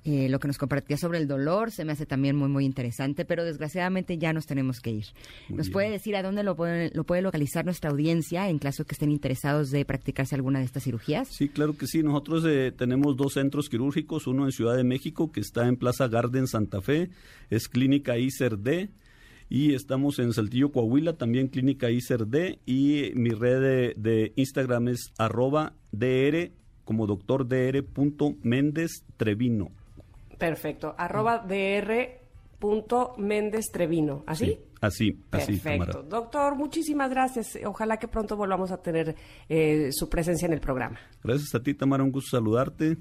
[0.06, 3.26] Eh, lo que nos compartía sobre el dolor se me hace también muy, muy interesante,
[3.26, 5.04] pero desgraciadamente ya nos tenemos que ir.
[5.50, 8.94] ¿Nos puede decir a dónde lo puede, lo puede localizar nuestra audiencia en caso que
[8.94, 11.28] estén interesados de practicarse alguna de estas cirugías?
[11.28, 12.02] Sí, claro que sí.
[12.02, 16.08] Nosotros eh, tenemos dos centros quirúrgicos, uno en Ciudad de México, que está en Plaza
[16.08, 17.10] Garden Santa Fe,
[17.50, 18.88] es Clínica ICER-D
[19.48, 25.74] y estamos en Saltillo, Coahuila, también Clínica ICER-D y mi red de, Instagram es arroba
[25.92, 26.50] DR
[26.84, 27.84] como doctor dr.
[28.42, 29.70] Méndez Trevino.
[30.38, 30.94] Perfecto.
[30.98, 33.18] Arroba dr.
[33.18, 34.24] Méndez Trevino.
[34.26, 34.58] ¿Así?
[34.80, 35.56] así, así.
[35.58, 36.02] Perfecto.
[36.02, 37.58] Doctor, muchísimas gracias.
[37.64, 39.14] Ojalá que pronto volvamos a tener
[39.48, 40.98] eh, su presencia en el programa.
[41.22, 42.02] Gracias a ti, Tamara.
[42.02, 42.96] Un gusto saludarte.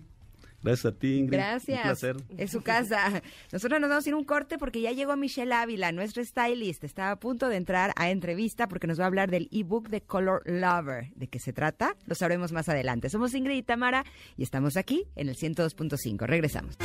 [0.65, 1.37] Gracias a ti, Ingrid.
[1.37, 1.77] Gracias.
[1.77, 2.17] Un placer.
[2.37, 3.21] Es su casa.
[3.51, 6.83] Nosotros nos vamos a ir un corte porque ya llegó Michelle Ávila, nuestra stylist.
[6.83, 10.01] Está a punto de entrar a entrevista porque nos va a hablar del ebook de
[10.01, 11.11] Color Lover.
[11.15, 11.95] ¿De qué se trata?
[12.05, 13.09] Lo sabremos más adelante.
[13.09, 14.05] Somos Ingrid y Tamara
[14.37, 16.25] y estamos aquí en el 102.5.
[16.25, 16.77] Regresamos.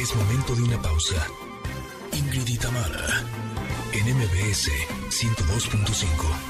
[0.00, 1.26] Es momento de una pausa.
[2.12, 3.24] Ingrid y Tamara
[3.92, 4.70] en MBS
[5.10, 6.49] 102.5.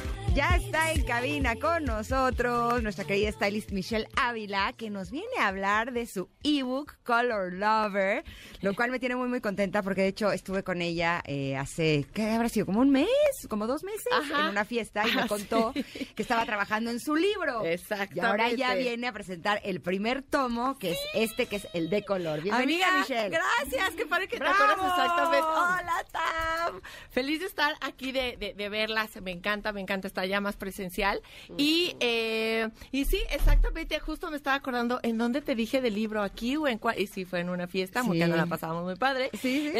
[0.33, 5.47] Ya está en cabina con nosotros nuestra querida stylist Michelle Ávila, que nos viene a
[5.47, 8.23] hablar de su ebook Color Lover,
[8.61, 12.05] lo cual me tiene muy, muy contenta porque de hecho estuve con ella eh, hace,
[12.13, 12.65] ¿qué habrá sido?
[12.65, 13.09] Como un mes,
[13.49, 14.07] como dos meses,
[14.39, 17.65] en una fiesta y me ah, contó que estaba trabajando en su libro.
[17.65, 18.15] Exacto.
[18.15, 21.89] Y ahora ya viene a presentar el primer tomo, que es este, que es el
[21.89, 22.41] de color.
[22.41, 23.29] Bienvenida, Michelle.
[23.29, 25.45] Gracias, qué padre que te acuerdas exactamente.
[25.45, 26.81] Hola, Tam.
[27.09, 29.09] Feliz de estar aquí, de, de, de verlas.
[29.21, 31.21] Me encanta, me encanta estar ya más presencial.
[31.57, 36.21] Y, eh, y sí, exactamente, justo me estaba acordando en dónde te dije del libro,
[36.21, 36.99] aquí o en cuál.
[36.99, 39.29] Y sí, fue en una fiesta, porque no la pasábamos muy padre.
[39.39, 39.71] Sí,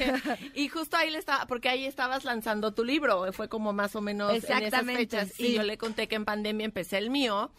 [0.54, 4.00] y justo ahí le estaba, porque ahí estabas lanzando tu libro, fue como más o
[4.00, 5.38] menos en esas fechas.
[5.38, 7.50] Y yo le conté que en pandemia empecé el mío.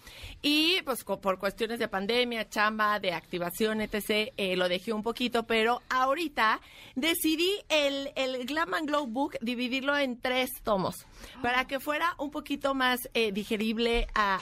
[0.41, 5.43] Y pues por cuestiones de pandemia, chamba, de activación, etc., eh, lo dejé un poquito,
[5.43, 6.61] pero ahorita
[6.95, 11.05] decidí el, el Glam and Glow Book dividirlo en tres tomos
[11.41, 14.39] para que fuera un poquito más eh, digerible a,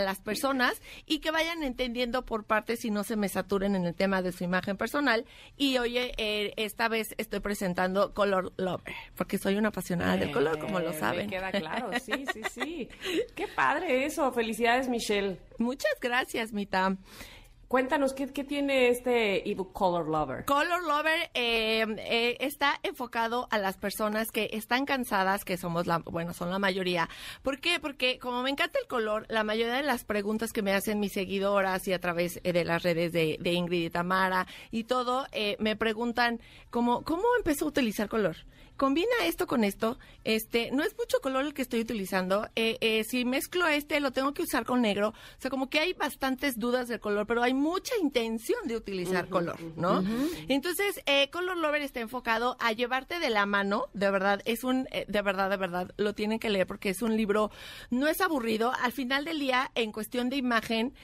[0.00, 3.94] las personas y que vayan entendiendo por partes y no se me saturen en el
[3.94, 5.24] tema de su imagen personal.
[5.56, 10.58] Y oye, eh, esta vez estoy presentando Color Lover, porque soy una apasionada del color,
[10.58, 11.26] como lo saben.
[11.26, 12.88] Me queda claro, sí, sí, sí.
[13.34, 14.30] Qué padre eso.
[14.32, 15.38] Felicidades, Michelle.
[15.58, 16.96] Muchas gracias, Mita.
[17.68, 20.46] Cuéntanos, ¿qué, tiene este ebook Color Lover?
[20.46, 25.98] Color Lover eh, eh, está enfocado a las personas que están cansadas, que somos la,
[25.98, 27.10] bueno, son la mayoría.
[27.42, 27.78] ¿Por qué?
[27.78, 31.12] Porque como me encanta el color, la mayoría de las preguntas que me hacen mis
[31.12, 35.26] seguidoras y a través eh, de las redes de, de Ingrid y Tamara y todo,
[35.58, 38.36] me preguntan como, ¿cómo empezó a utilizar color?
[38.78, 43.04] Combina esto con esto, este, no es mucho color el que estoy utilizando, eh, eh,
[43.04, 46.58] si mezclo este lo tengo que usar con negro, o sea, como que hay bastantes
[46.58, 50.02] dudas del color, pero hay mucha intención de utilizar color, ¿no?
[50.48, 54.84] Entonces, eh, Color Lover está enfocado a llevarte de la mano, de verdad, es un,
[54.84, 57.50] de verdad, de verdad, lo tienen que leer porque es un libro,
[57.90, 60.94] no es aburrido, al final del día, en cuestión de imagen,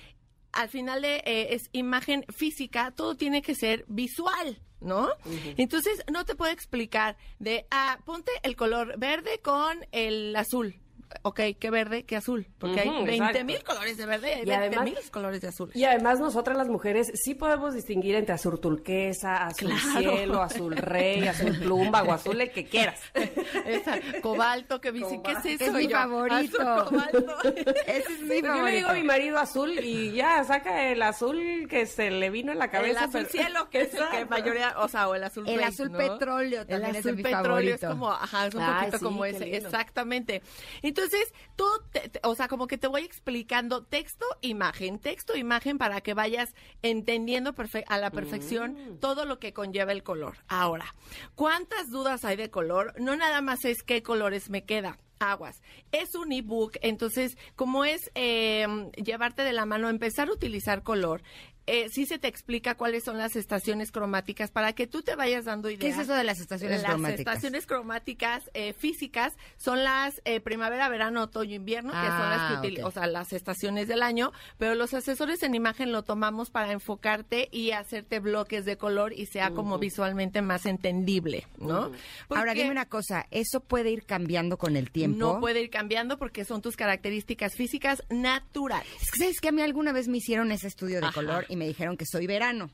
[0.52, 4.60] al final de es imagen física, todo tiene que ser visual.
[4.84, 5.10] ¿No?
[5.56, 10.83] Entonces, no te puedo explicar de, ah, ponte el color verde con el azul
[11.22, 14.98] ok, qué verde, qué azul, porque hay 20 mil colores de verde y, 20 mil
[15.10, 15.70] colores de azul.
[15.74, 21.26] Y además nosotras las mujeres sí podemos distinguir entre azul turquesa, azul cielo, azul rey,
[21.26, 23.00] azul plumba o azul el que quieras.
[23.66, 25.64] Esa, cobalto, que dice, ¿qué es eso?
[25.64, 26.86] Es mi favorito.
[27.86, 28.56] Ese es mi favorito.
[28.56, 32.30] Yo le digo a mi marido azul y ya, saca el azul que se le
[32.30, 33.04] vino en la cabeza.
[33.04, 35.90] El azul cielo, que es el que mayoría, o sea, o el azul El azul
[35.90, 39.56] petróleo también el azul es mi petróleo es como, ajá, es un poquito como ese,
[39.56, 40.42] exactamente.
[40.82, 41.82] Entonces, entonces, todo,
[42.22, 47.52] o sea, como que te voy explicando texto, imagen, texto, imagen para que vayas entendiendo
[47.88, 48.98] a la perfección mm.
[49.00, 50.36] todo lo que conlleva el color.
[50.46, 50.94] Ahora,
[51.34, 52.94] ¿cuántas dudas hay de color?
[53.00, 55.62] No nada más es qué colores me queda aguas.
[55.90, 61.22] Es un ebook, entonces, como es eh, llevarte de la mano, empezar a utilizar color,
[61.66, 65.46] eh, sí se te explica cuáles son las estaciones cromáticas para que tú te vayas
[65.46, 65.80] dando idea.
[65.80, 67.10] ¿Qué es eso de las estaciones cromáticas?
[67.10, 72.50] Las estaciones cromáticas eh, físicas son las eh, primavera, verano, otoño, invierno, que son las
[72.50, 76.02] que ah, utilizan, o sea, las estaciones del año, pero los asesores en imagen lo
[76.02, 81.90] tomamos para enfocarte y hacerte bloques de color y sea como visualmente más entendible, ¿no?
[82.28, 85.18] Ahora dime una cosa, ¿eso puede ir cambiando con el tiempo?
[85.18, 88.88] No puede ir cambiando porque son tus características físicas naturales.
[89.00, 91.56] Es que sabes que a mí alguna vez me hicieron ese estudio de color y
[91.56, 92.70] me dijeron que soy verano.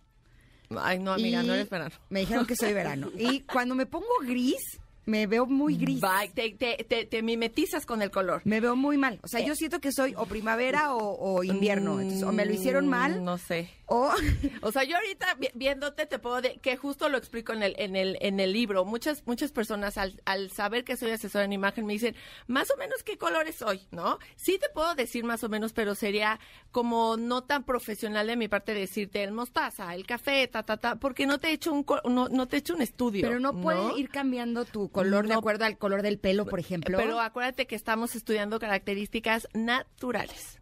[0.78, 1.94] Ay, no, amiga, no eres verano.
[2.10, 3.10] Me dijeron que soy verano.
[3.16, 4.80] Y cuando me pongo gris,
[5.10, 6.00] me veo muy gris.
[6.34, 8.42] te, te, te, mimetizas con el color.
[8.44, 9.18] Me veo muy mal.
[9.22, 9.56] O sea, yo eh.
[9.56, 11.94] siento que soy o primavera o, invierno.
[11.94, 13.20] o me lo hicieron mal.
[13.20, 13.68] Mm, no sé.
[13.86, 14.12] O,
[14.62, 17.96] o sea, yo ahorita viéndote te puedo de, que justo lo explico en el en
[17.96, 18.84] el en el libro.
[18.84, 22.14] Muchas muchas personas al, al saber que soy asesora en imagen me dicen,
[22.46, 24.18] "Más o menos qué colores soy", ¿no?
[24.36, 26.38] Sí te puedo decir más o menos, pero sería
[26.70, 30.94] como no tan profesional de mi parte decirte el mostaza, el café, ta ta ta,
[30.96, 33.22] porque no te he hecho un no, no te he hecho un estudio.
[33.22, 36.98] Pero no, puede ir cambiando tu color de acuerdo al color del pelo, por ejemplo.
[36.98, 40.60] Pero acuérdate que estamos estudiando características naturales.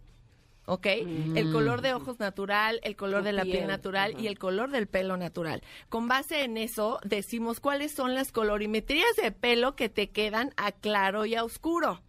[0.69, 0.87] ¿ok?
[1.35, 4.87] El color de ojos natural, el color de la piel, natural y el color del
[4.87, 5.63] pelo natural.
[5.89, 10.73] Con base en eso, decimos cuáles son las colorimetrías de pelo que te quedan a
[10.73, 12.03] claro y a oscuro.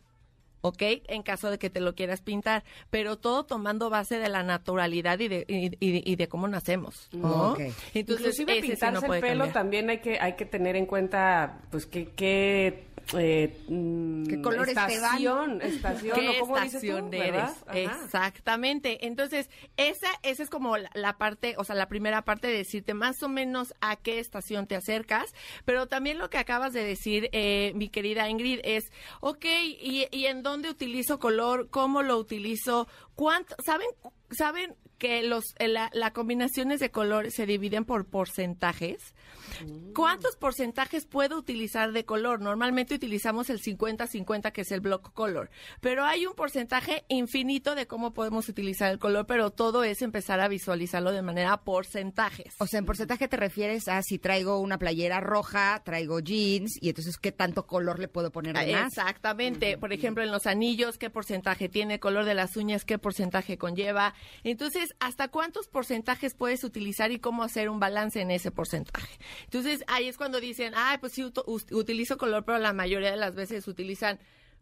[0.61, 0.81] ¿Ok?
[1.07, 5.19] En caso de que te lo quieras pintar, pero todo tomando base de la naturalidad
[5.19, 7.55] y de, y, de cómo nacemos, ¿no?
[7.93, 12.09] Entonces, Inclusive pintarse el pelo también hay que, hay que tener en cuenta, pues, que,
[12.09, 17.51] que eh, mm, ¿Qué colores estación, Estación, ¿Qué estación eres?
[17.73, 19.05] Exactamente.
[19.07, 23.21] Entonces, esa, esa es como la, parte, o sea, la primera parte de decirte más
[23.23, 25.33] o menos a qué estación te acercas,
[25.65, 28.91] pero también lo que acabas de decir, eh, mi querida Ingrid, es,
[29.21, 31.69] ok, ¿y, ¿y en dónde utilizo color?
[31.69, 32.87] ¿Cómo lo utilizo?
[33.15, 33.55] ¿Cuánto?
[33.63, 33.87] ¿Saben?
[34.31, 39.15] ¿Saben que los la, la combinaciones de colores se dividen por porcentajes?
[39.95, 42.41] ¿Cuántos porcentajes puedo utilizar de color?
[42.41, 45.49] Normalmente utilizamos el 50-50, que es el block color,
[45.81, 50.39] pero hay un porcentaje infinito de cómo podemos utilizar el color, pero todo es empezar
[50.39, 52.55] a visualizarlo de manera porcentajes.
[52.59, 56.89] O sea, en porcentaje te refieres a si traigo una playera roja, traigo jeans, y
[56.89, 58.87] entonces qué tanto color le puedo poner además.
[58.87, 59.77] Exactamente.
[59.77, 63.57] Por ejemplo, en los anillos, qué porcentaje tiene, el color de las uñas, qué porcentaje
[63.57, 64.13] conlleva.
[64.43, 69.17] Entonces, ¿hasta cuántos porcentajes puedes utilizar y cómo hacer un balance en ese porcentaje?
[69.43, 71.23] Entonces ahí es cuando dicen, ay, pues sí,
[71.71, 74.19] utilizo color, pero la mayoría de las veces utilizan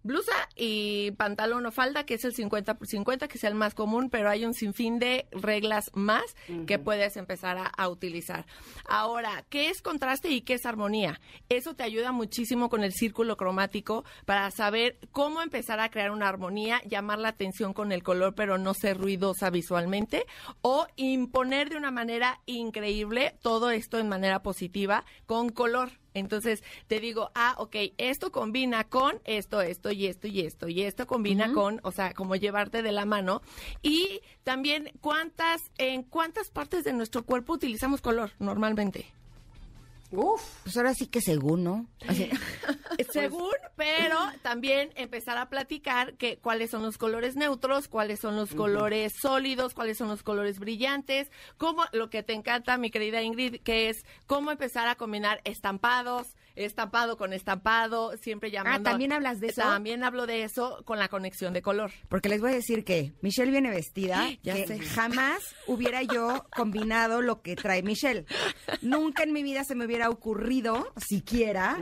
[0.08, 3.76] blusa y pantalón o falda, que es el 50 por 50, que es el más
[3.76, 6.24] común, pero hay un sinfín de reglas más
[6.66, 8.46] que puedes empezar a, utilizar.
[8.86, 11.20] Ahora, ¿qué es contraste y qué es armonía?
[11.50, 16.28] Eso te ayuda muchísimo con el círculo cromático para saber cómo empezar a crear una
[16.28, 20.26] armonía, llamar la atención con el color, pero no ser ruidosa visualmente,
[20.62, 25.92] o imponer de una manera increíble todo esto en manera positiva con color.
[26.18, 30.84] Entonces te digo, ah, ok, esto combina con esto, esto y esto y esto y
[30.84, 33.42] esto combina con, o sea, como llevarte de la mano.
[33.82, 39.06] Y también cuántas, en cuántas partes de nuestro cuerpo utilizamos color normalmente.
[40.12, 40.42] Uf.
[40.64, 41.86] Pues ahora sí que según, ¿no?
[43.12, 48.54] según, pero también empezar a platicar que cuáles son los colores neutros, cuáles son los
[48.56, 53.62] colores sólidos, cuáles son los colores brillantes, cómo lo que te encanta, mi querida Ingrid,
[53.62, 58.90] que es cómo empezar a combinar estampados, estampado con estampado, siempre ah, llamando.
[58.90, 59.62] Ah, también hablas de eso.
[59.62, 61.92] También hablo de eso con la conexión de color.
[62.10, 67.42] Porque les voy a decir que Michelle viene vestida, que jamás hubiera yo combinado lo
[67.42, 68.26] que trae Michelle.
[68.82, 71.78] Nunca en mi vida se me hubiera ocurrido, siquiera,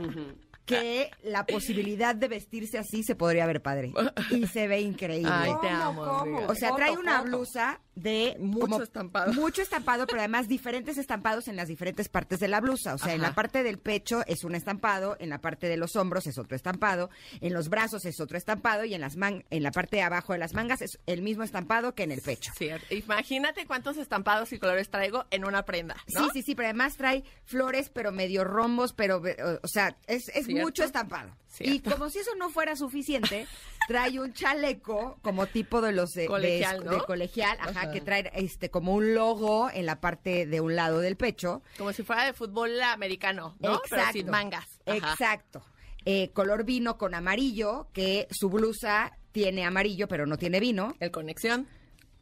[0.66, 3.92] que la posibilidad de vestirse así se podría ver padre.
[4.30, 5.30] Y se ve increíble.
[5.32, 6.02] Ay, te amo.
[6.48, 9.32] O sea, trae una blusa de mucho estampado.
[9.32, 12.94] Mucho estampado, pero además diferentes estampados en las diferentes partes de la blusa.
[12.94, 15.96] O sea, en la parte del pecho es un estampado, en la parte de los
[15.96, 17.10] hombros es otro estampado,
[17.40, 20.32] en los brazos es otro estampado y en las man en la parte de abajo
[20.32, 22.52] de las mangas es el mismo estampado que en el pecho.
[22.56, 22.94] Cierto.
[22.94, 25.96] Imagínate cuántos estampados y colores traigo en una prenda.
[26.06, 29.22] Sí, sí, sí, pero además trae flores, pero medio rombos, pero,
[29.62, 31.30] o sea, es, es mucho estampado.
[31.60, 33.46] Y como si eso no fuera suficiente,
[33.88, 38.70] trae un chaleco como tipo de los de colegial, de, colegial ajá, que trae este
[38.70, 41.62] como un logo en la parte de un lado del pecho.
[41.78, 43.76] Como si fuera de fútbol americano, ¿no?
[43.76, 43.96] Exacto.
[43.96, 44.66] Pero sin mangas.
[44.84, 45.64] Exacto.
[46.04, 50.94] Eh, color vino con amarillo, que su blusa tiene amarillo, pero no tiene vino.
[51.00, 51.66] El conexión.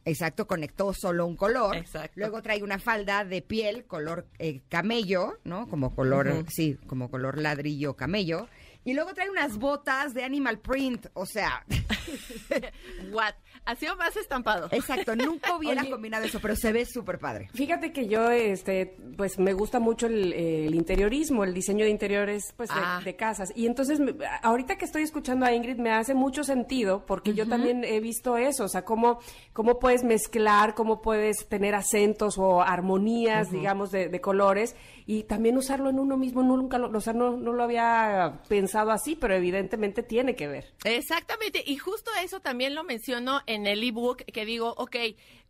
[0.05, 1.77] Exacto, conectó solo un color.
[1.77, 2.13] Exacto.
[2.17, 5.69] Luego trae una falda de piel color eh, camello, ¿no?
[5.69, 8.49] Como color, sí, como color ladrillo camello.
[8.85, 11.65] Y luego trae unas botas de animal print, o sea.
[13.13, 13.35] What?
[13.67, 14.69] Ha sido más estampado.
[14.71, 17.49] Exacto, nunca hubiera combinado eso, pero se ve súper padre.
[17.55, 22.71] Fíjate que yo, este, pues me gusta mucho el, interiorismo, el diseño de interiores, pues
[22.73, 23.01] ah.
[23.05, 23.53] de, casas.
[23.55, 24.01] Y entonces,
[24.43, 28.37] ahorita que estoy escuchando a Ingrid, me hace mucho sentido, porque yo también he visto
[28.37, 29.21] eso, o sea, cómo,
[29.53, 34.75] cómo puedes mezclar, cómo puedes tener acentos o armonías, digamos, de, colores,
[35.07, 38.91] y también usarlo en uno mismo, nunca lo, o sea, no, no lo había pensado
[38.91, 40.73] así, pero evidentemente tiene que ver.
[40.85, 44.97] Exactamente, y justo eso también lo menciono en el ebook que digo, ok,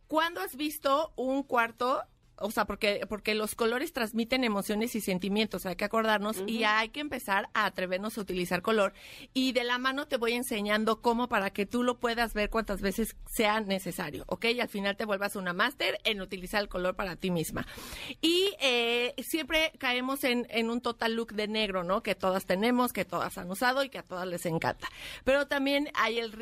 [0.07, 2.03] ¿cuándo has visto un cuarto
[2.37, 6.89] o sea, porque, porque los colores transmiten emociones y sentimientos, hay que acordarnos y hay
[6.89, 8.93] que empezar a atrevernos a utilizar color.
[9.33, 12.81] Y de la mano te voy enseñando cómo para que tú lo puedas ver cuantas
[12.81, 14.45] veces sea necesario, ¿ok?
[14.45, 17.65] Y al final te vuelvas una máster en utilizar el color para ti misma.
[18.21, 22.03] Y eh, siempre caemos en, en un total look de negro, ¿no?
[22.03, 24.87] Que todas tenemos, que todas han usado y que a todas les encanta.
[25.23, 26.33] Pero también hay el,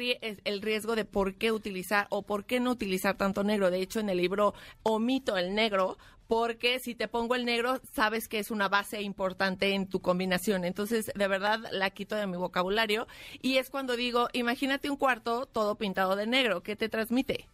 [0.44, 3.72] el riesgo de por qué utilizar o por qué no utilizar tanto negro.
[3.72, 5.83] De hecho, en el libro omito el negro
[6.28, 10.64] porque si te pongo el negro, sabes que es una base importante en tu combinación.
[10.66, 13.08] Entonces, de verdad, la quito de mi vocabulario.
[13.42, 17.48] Y es cuando digo, imagínate un cuarto todo pintado de negro, ¿qué te transmite?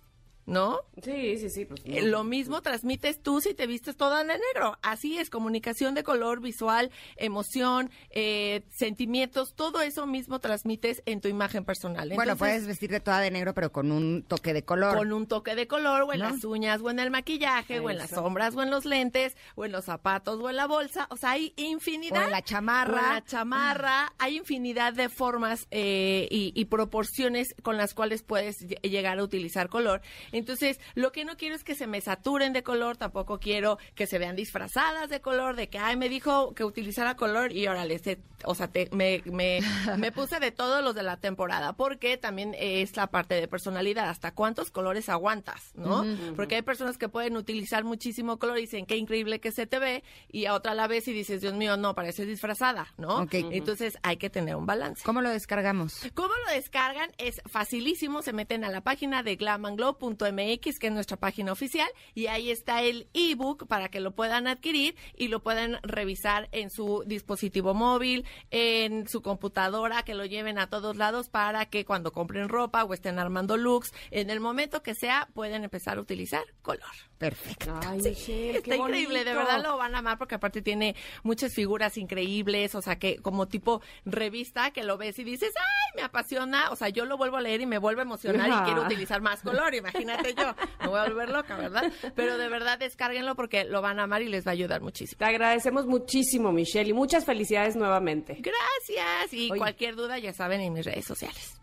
[0.50, 0.82] ¿No?
[1.02, 1.66] Sí, sí, sí.
[1.66, 4.78] Pues, eh, Lo mismo transmites tú si te vistes toda de negro.
[4.82, 11.28] Así es, comunicación de color visual, emoción, eh, sentimientos, todo eso mismo transmites en tu
[11.28, 12.12] imagen personal.
[12.16, 14.98] bueno, puedes vestirte toda de negro, pero con un toque de color.
[14.98, 17.98] Con un toque de color, o en las uñas, o en el maquillaje, o en
[17.98, 21.08] las sombras, o en los lentes, o en los zapatos, o en la bolsa.
[21.12, 22.24] O sea, hay infinidad.
[22.24, 23.00] O en la chamarra.
[23.00, 24.14] en la chamarra.
[24.18, 29.70] Hay infinidad de formas eh, y, y proporciones con las cuales puedes llegar a utilizar
[29.70, 30.02] color.
[30.40, 34.08] Entonces, lo que no quiero es que se me saturen de color, tampoco quiero que
[34.08, 38.00] se vean disfrazadas de color, de que, ay, me dijo que utilizara color y órale,
[38.00, 39.60] se, o sea, me, me,
[39.98, 44.10] me, puse de todos los de la temporada, porque también es la parte de personalidad,
[44.10, 46.06] hasta cuántos colores aguantas, ¿no?
[46.36, 49.80] Porque hay personas que pueden utilizar muchísimo color y dicen, qué increíble que se te
[49.80, 53.28] ve, y a otra la vez y dices, Dios mío, no, parece disfrazada, ¿no?
[53.32, 55.04] Entonces hay que tener un balance.
[55.04, 56.02] ¿Cómo lo descargamos?
[56.14, 57.12] ¿Cómo lo descargan?
[57.18, 61.90] Es facilísimo, se meten a la página de glamanglow.com MX, que es nuestra página oficial,
[62.14, 66.70] y ahí está el ebook para que lo puedan adquirir y lo puedan revisar en
[66.70, 72.12] su dispositivo móvil, en su computadora, que lo lleven a todos lados para que cuando
[72.12, 76.44] compren ropa o estén armando looks, en el momento que sea, pueden empezar a utilizar
[76.62, 76.82] color.
[77.18, 77.78] Perfecto.
[77.96, 82.82] está increíble, de verdad lo van a amar porque aparte tiene muchas figuras increíbles, o
[82.82, 86.90] sea que como tipo revista que lo ves y dices, ay, me apasiona, o sea,
[86.90, 89.76] yo lo vuelvo a leer y me vuelvo a emocionar y quiero utilizar más color,
[89.76, 91.92] imagínate yo, me voy a volver loca, ¿verdad?
[92.16, 95.18] Pero de verdad descárguenlo porque lo van a amar y les va a ayudar muchísimo.
[95.18, 98.36] Te agradecemos muchísimo, Michelle, y muchas felicidades nuevamente.
[98.40, 101.60] Gracias, y cualquier duda ya saben en mis redes sociales.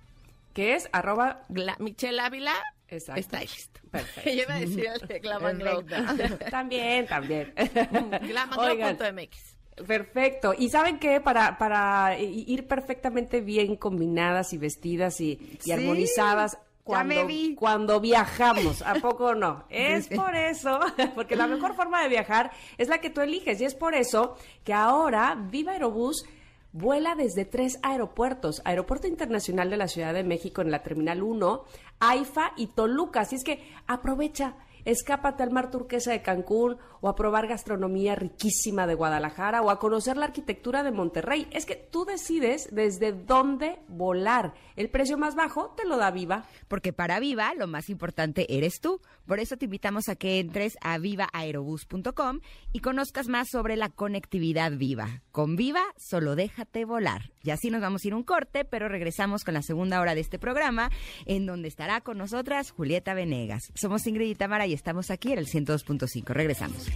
[0.52, 0.88] ¿Qué es?
[0.92, 1.44] Arroba
[1.78, 2.54] Michelle Ávila
[2.88, 3.20] Exacto.
[3.20, 3.80] Está listo.
[3.90, 4.30] Perfecto.
[4.30, 5.20] Yo iba a decir el de
[6.50, 7.52] también, también.
[8.28, 9.56] Glamanglow.mx.
[9.86, 10.54] Perfecto.
[10.56, 16.58] Y saben qué, para, para ir perfectamente bien combinadas y vestidas y, armonizadas.
[16.86, 17.16] Cuando,
[17.56, 19.64] cuando viajamos, ¿a poco no?
[19.70, 20.78] Es por eso,
[21.16, 24.36] porque la mejor forma de viajar es la que tú eliges y es por eso
[24.62, 26.24] que ahora Viva Aerobús
[26.70, 31.64] vuela desde tres aeropuertos, Aeropuerto Internacional de la Ciudad de México en la Terminal 1,
[31.98, 33.22] AIFA y Toluca.
[33.22, 34.54] Así es que aprovecha
[34.86, 39.78] escápate al mar turquesa de Cancún o a probar gastronomía riquísima de Guadalajara o a
[39.78, 41.46] conocer la arquitectura de Monterrey.
[41.52, 44.54] Es que tú decides desde dónde volar.
[44.74, 46.46] El precio más bajo te lo da Viva.
[46.66, 49.00] Porque para Viva lo más importante eres tú.
[49.24, 52.40] Por eso te invitamos a que entres a vivaaerobus.com
[52.72, 55.22] y conozcas más sobre la conectividad viva.
[55.30, 57.32] Con Viva, solo déjate volar.
[57.42, 60.20] Y así nos vamos a ir un corte, pero regresamos con la segunda hora de
[60.20, 60.90] este programa,
[61.24, 63.72] en donde estará con nosotras Julieta Venegas.
[63.74, 66.24] Somos Ingrid y Tamara y estamos aquí en el 102.5.
[66.32, 66.95] Regresamos.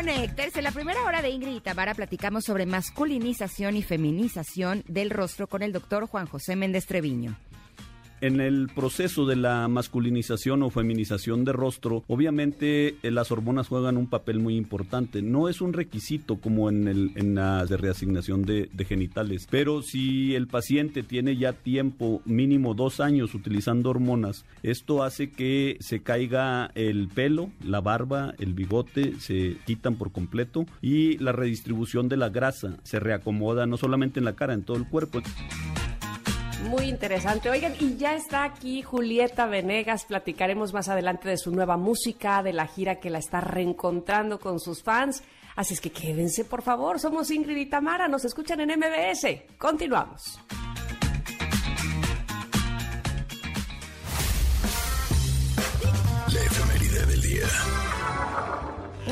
[0.00, 5.46] En la primera hora de Ingrid y Tamara platicamos sobre masculinización y feminización del rostro
[5.46, 7.36] con el doctor Juan José Méndez Treviño
[8.20, 13.96] en el proceso de la masculinización o feminización de rostro, obviamente eh, las hormonas juegan
[13.96, 15.22] un papel muy importante.
[15.22, 21.02] No es un requisito como en, el, la reasignación de, genitales, pero si el paciente
[21.02, 27.50] tiene ya tiempo, mínimo dos años utilizando hormonas, esto hace que se caiga el pelo,
[27.64, 33.00] la barba, el bigote, se quitan por completo y la redistribución de la grasa se
[33.00, 35.20] reacomoda no solamente en la cara, en todo el cuerpo.
[36.68, 37.50] Muy interesante.
[37.50, 40.04] Oigan, y ya está aquí Julieta Venegas.
[40.04, 44.60] Platicaremos más adelante de su nueva música, de la gira que la está reencontrando con
[44.60, 45.22] sus fans.
[45.56, 47.00] Así es que quédense, por favor.
[47.00, 48.08] Somos Ingrid y Tamara.
[48.08, 49.42] Nos escuchan en MBS.
[49.58, 50.38] Continuamos.
[56.32, 57.46] La efeméride del día.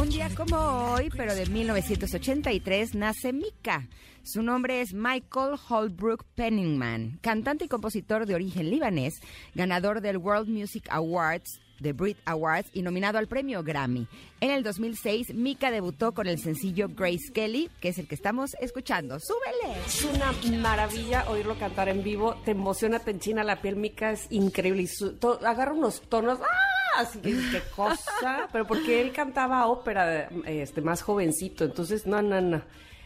[0.01, 0.57] Un día como
[0.93, 3.89] hoy, pero de 1983, nace Mika.
[4.31, 9.23] Su nombre es Michael Holbrook Penningman, cantante y compositor de origen libanés,
[9.55, 14.07] ganador del World Music Awards The Brit Awards y nominado al premio Grammy.
[14.43, 18.55] En el 2006, Mika debutó con el sencillo Grace Kelly, que es el que estamos
[18.61, 19.19] escuchando.
[19.19, 19.81] ¡Súbele!
[19.87, 22.35] Es una maravilla oírlo cantar en vivo.
[22.45, 23.77] Te emociona, te enchina la piel.
[23.77, 24.83] Mika es increíble.
[24.83, 26.39] Y agarra unos tonos.
[26.43, 27.01] ¡Ah!
[27.01, 28.49] Así que qué cosa.
[28.53, 31.65] Pero porque él cantaba ópera este, más jovencito.
[31.65, 32.63] Entonces, no, no, no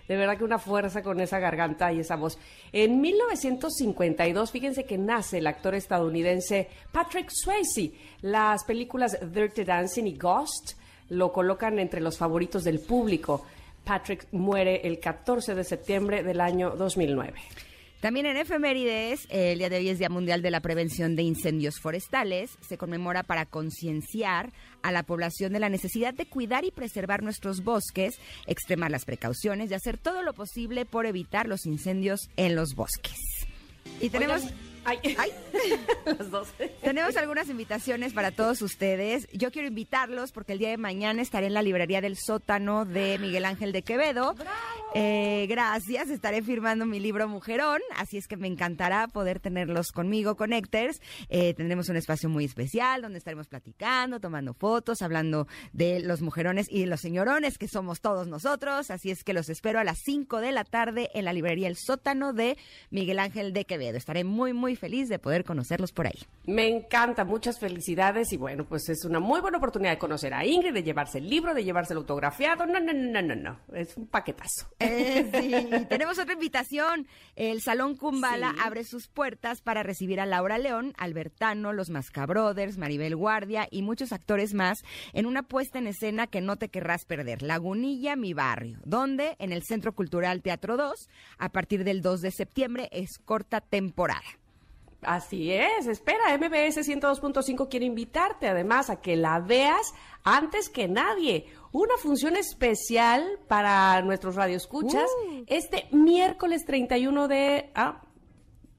[0.09, 2.39] de verdad que una fuerza con esa garganta y esa voz.
[2.73, 7.93] En 1952, fíjense que nace el actor estadounidense Patrick Swayze.
[8.23, 10.73] Las películas Dirty Dancing y Ghost
[11.09, 13.45] lo colocan entre los favoritos del público.
[13.85, 17.35] Patrick muere el 14 de septiembre del año 2009.
[18.03, 21.79] También en efemérides, el día de hoy es Día Mundial de la Prevención de Incendios
[21.79, 22.51] Forestales.
[22.61, 27.63] Se conmemora para concienciar a la población de la necesidad de cuidar y preservar nuestros
[27.63, 32.75] bosques, extremar las precauciones y hacer todo lo posible por evitar los incendios en los
[32.75, 33.17] bosques.
[34.01, 34.43] Y tenemos...
[34.85, 34.99] Ay.
[36.05, 36.49] Las dos.
[36.83, 39.29] Tenemos algunas invitaciones para todos ustedes.
[39.33, 43.19] Yo quiero invitarlos porque el día de mañana estaré en la librería del sótano de
[43.19, 44.35] Miguel Ángel de Quevedo.
[44.95, 50.37] Eh, gracias, estaré firmando mi libro Mujerón, así es que me encantará poder tenerlos conmigo,
[50.37, 51.01] Connectors.
[51.29, 56.67] Eh, tendremos un espacio muy especial donde estaremos platicando, tomando fotos, hablando de los mujerones
[56.69, 58.91] y de los señorones que somos todos nosotros.
[58.91, 61.77] Así es que los espero a las 5 de la tarde en la librería El
[61.77, 62.59] Sótano de
[62.91, 63.97] Miguel Ángel de Quevedo.
[63.97, 66.19] Estaré muy, muy feliz de poder conocerlos por ahí.
[66.47, 70.45] Me encanta, muchas felicidades y bueno, pues es una muy buena oportunidad de conocer a
[70.45, 72.67] Ingrid, de llevarse el libro, de llevarse el autografiado.
[72.67, 74.69] No, no, no, no, no, es un paquetazo.
[74.79, 77.07] Eh, sí, tenemos otra invitación.
[77.37, 83.17] El Salón Kumbala abre sus puertas para recibir a Laura León, Albertano, los Mascabrothers, Maribel
[83.17, 87.43] Guardia y muchos actores más en una puesta en escena que no te querrás perder,
[87.43, 91.09] Lagunilla, mi barrio, donde en el Centro Cultural Teatro 2,
[91.39, 94.42] a partir del 2 de septiembre, es corta temporada.
[95.03, 101.47] Así es, espera, MBS 102.5 quiere invitarte además a que la veas antes que nadie.
[101.73, 105.45] Una función especial para nuestros radioescuchas uh.
[105.47, 107.71] este miércoles 31 de...
[107.75, 108.03] Ah,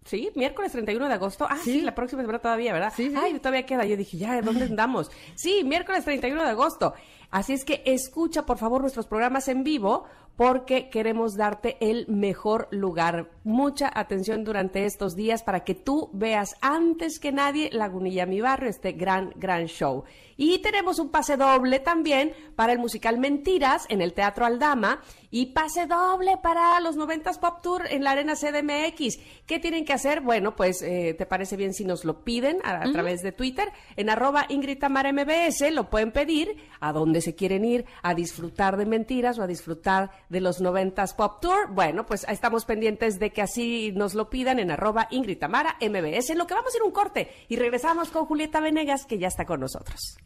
[0.05, 1.47] Sí, miércoles 31 de agosto.
[1.49, 2.91] Ah, sí, la próxima semana todavía, ¿verdad?
[2.93, 3.15] Sí, sí.
[3.17, 3.85] Ay, todavía queda.
[3.85, 5.09] Yo dije, ya, ¿dónde andamos?
[5.35, 6.93] Sí, miércoles 31 de agosto.
[7.31, 10.03] Así es que escucha, por favor, nuestros programas en vivo
[10.35, 13.29] porque queremos darte el mejor lugar.
[13.43, 18.69] Mucha atención durante estos días para que tú veas antes que nadie Lagunilla Mi Barrio,
[18.69, 20.03] este gran, gran show.
[20.35, 25.47] Y tenemos un pase doble también para el musical Mentiras en el Teatro Aldama y
[25.47, 29.19] pase doble para los 90s Pop Tour en la Arena CDMX.
[29.45, 30.21] ¿Qué tienen que hacer?
[30.21, 34.09] Bueno, pues eh, te parece bien si nos lo piden a, través de Twitter en
[34.09, 39.39] arroba Ingrid MBS, lo pueden pedir a dónde se quieren ir a disfrutar de Mentiras
[39.39, 41.69] o a disfrutar de los 90s Pop Tour.
[41.69, 46.31] Bueno, pues estamos pendientes de que así nos lo pidan en arroba Ingrid Tamara MBS,
[46.31, 49.27] en lo que vamos a ir un corte y regresamos con Julieta Venegas que ya
[49.27, 50.17] está con nosotros.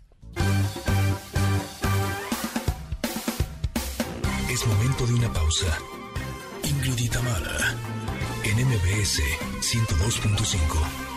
[4.49, 5.78] Es momento de una pausa.
[6.64, 7.76] Ingrid Tamara,
[8.43, 9.22] en MBS
[9.62, 11.16] 102.5.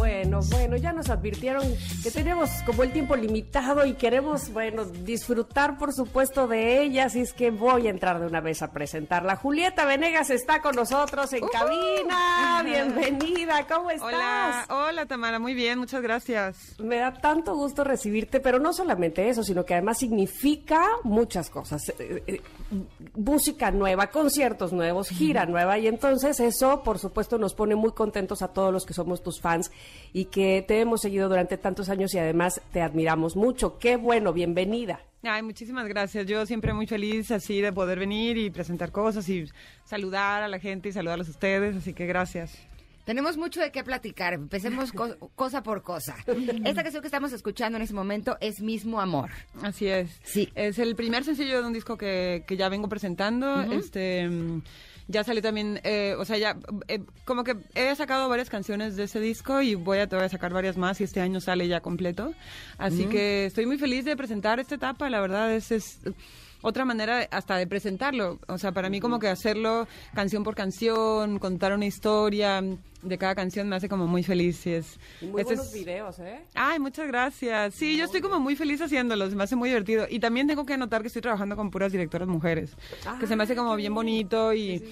[0.00, 1.62] Bueno, bueno, ya nos advirtieron
[2.02, 7.20] que tenemos como el tiempo limitado y queremos, bueno, disfrutar por supuesto de ella, así
[7.20, 9.36] es que voy a entrar de una vez a presentarla.
[9.36, 12.62] Julieta Venegas está con nosotros en cabina.
[12.64, 14.08] Bienvenida, ¿cómo estás?
[14.08, 16.76] Hola, hola Tamara, muy bien, muchas gracias.
[16.78, 21.86] Me da tanto gusto recibirte, pero no solamente eso, sino que además significa muchas cosas.
[21.98, 22.40] Eh, eh,
[23.14, 28.40] música nueva, conciertos nuevos, gira nueva y entonces eso, por supuesto, nos pone muy contentos
[28.40, 29.70] a todos los que somos tus fans
[30.12, 33.78] y que te hemos seguido durante tantos años y además te admiramos mucho.
[33.78, 35.00] Qué bueno, bienvenida.
[35.22, 36.26] Ay, muchísimas gracias.
[36.26, 39.44] Yo siempre muy feliz así de poder venir y presentar cosas y
[39.84, 42.58] saludar a la gente y saludarlos a ustedes, así que gracias.
[43.04, 44.34] Tenemos mucho de qué platicar.
[44.34, 44.92] Empecemos
[45.34, 46.16] cosa por cosa.
[46.64, 49.30] Esta canción que estamos escuchando en este momento es Mismo Amor.
[49.62, 50.20] Así es.
[50.22, 50.48] Sí.
[50.54, 53.62] Es el primer sencillo de un disco que, que ya vengo presentando.
[53.62, 54.28] Este
[55.10, 56.56] ya salió también, eh, o sea, ya,
[56.88, 60.52] eh, como que he sacado varias canciones de ese disco y voy a todavía sacar
[60.52, 62.32] varias más y este año sale ya completo.
[62.78, 66.00] Así que estoy muy feliz de presentar esta etapa, la verdad es, es
[66.62, 68.38] otra manera hasta de presentarlo.
[68.48, 72.62] O sea, para mí como que hacerlo canción por canción, contar una historia
[73.02, 74.66] de cada canción me hace como muy feliz.
[74.66, 76.40] Y es, muy buenos videos, ¿eh?
[76.54, 77.74] Ay, muchas gracias.
[77.74, 80.06] Sí, yo estoy como muy feliz haciéndolos, me hace muy divertido.
[80.08, 82.76] Y también tengo que notar que estoy trabajando con puras directoras mujeres,
[83.18, 84.82] que se me hace como bien bonito y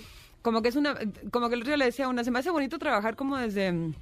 [0.43, 0.97] como que es una,
[1.31, 3.37] como que el otro día le decía a una, se me hace bonito trabajar como
[3.37, 3.93] desde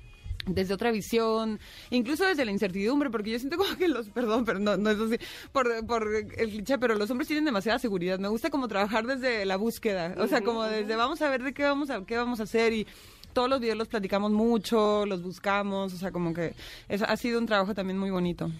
[0.47, 1.59] desde otra visión,
[1.91, 4.99] incluso desde la incertidumbre, porque yo siento como que los, perdón, pero no, no es
[4.99, 5.19] así,
[5.53, 8.19] por, por el cliché, pero los hombres tienen demasiada seguridad.
[8.19, 11.53] Me gusta como trabajar desde la búsqueda, o sea, como desde vamos a ver de
[11.53, 12.87] qué vamos a, qué vamos a hacer y
[13.33, 16.55] todos los días los platicamos mucho, los buscamos, o sea, como que
[16.89, 18.51] es, ha sido un trabajo también muy bonito.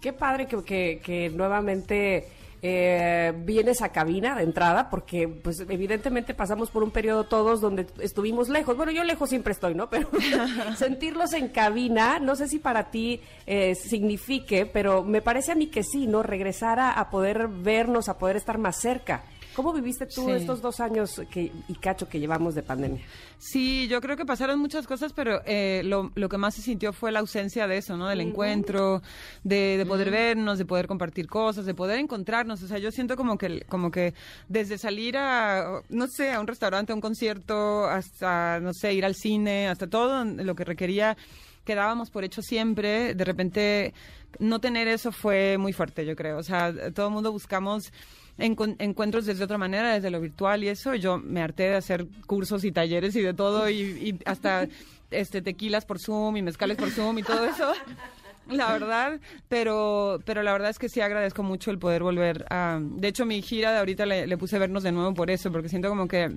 [0.00, 2.26] Qué padre que, que, que nuevamente
[2.62, 7.86] eh, vienes a cabina de entrada, porque pues evidentemente pasamos por un periodo todos donde
[8.00, 8.76] estuvimos lejos.
[8.76, 9.88] Bueno, yo lejos siempre estoy, ¿no?
[9.88, 10.08] Pero
[10.76, 15.68] sentirlos en cabina, no sé si para ti eh, signifique, pero me parece a mí
[15.68, 16.22] que sí, ¿no?
[16.22, 19.24] Regresar a poder vernos, a poder estar más cerca.
[19.54, 23.02] ¿Cómo viviste tú estos dos años que, y cacho que llevamos de pandemia?
[23.38, 26.92] Sí, yo creo que pasaron muchas cosas, pero eh, lo, lo, que más se sintió
[26.92, 28.08] fue la ausencia de eso, ¿no?
[28.08, 29.02] Del encuentro,
[29.42, 32.62] de, de poder vernos, de poder compartir cosas, de poder encontrarnos.
[32.62, 34.14] O sea, yo siento como que, como que
[34.48, 39.04] desde salir a, no sé, a un restaurante, a un concierto, hasta, no sé, ir
[39.04, 41.16] al cine, hasta todo lo que requería
[41.64, 43.94] quedábamos por hecho siempre, de repente
[44.38, 46.38] no tener eso fue muy fuerte, yo creo.
[46.38, 47.92] O sea, todo el mundo buscamos
[48.38, 50.94] encuentros desde otra manera, desde lo virtual y eso.
[50.94, 54.68] Yo me harté de hacer cursos y talleres y de todo y, hasta
[55.10, 57.72] este tequilas por Zoom y mezcales por Zoom y todo eso.
[58.48, 62.80] La verdad, pero, pero la verdad es que sí agradezco mucho el poder volver a...
[62.82, 65.68] De hecho, mi gira de ahorita le, le puse vernos de nuevo por eso, porque
[65.68, 66.34] siento como que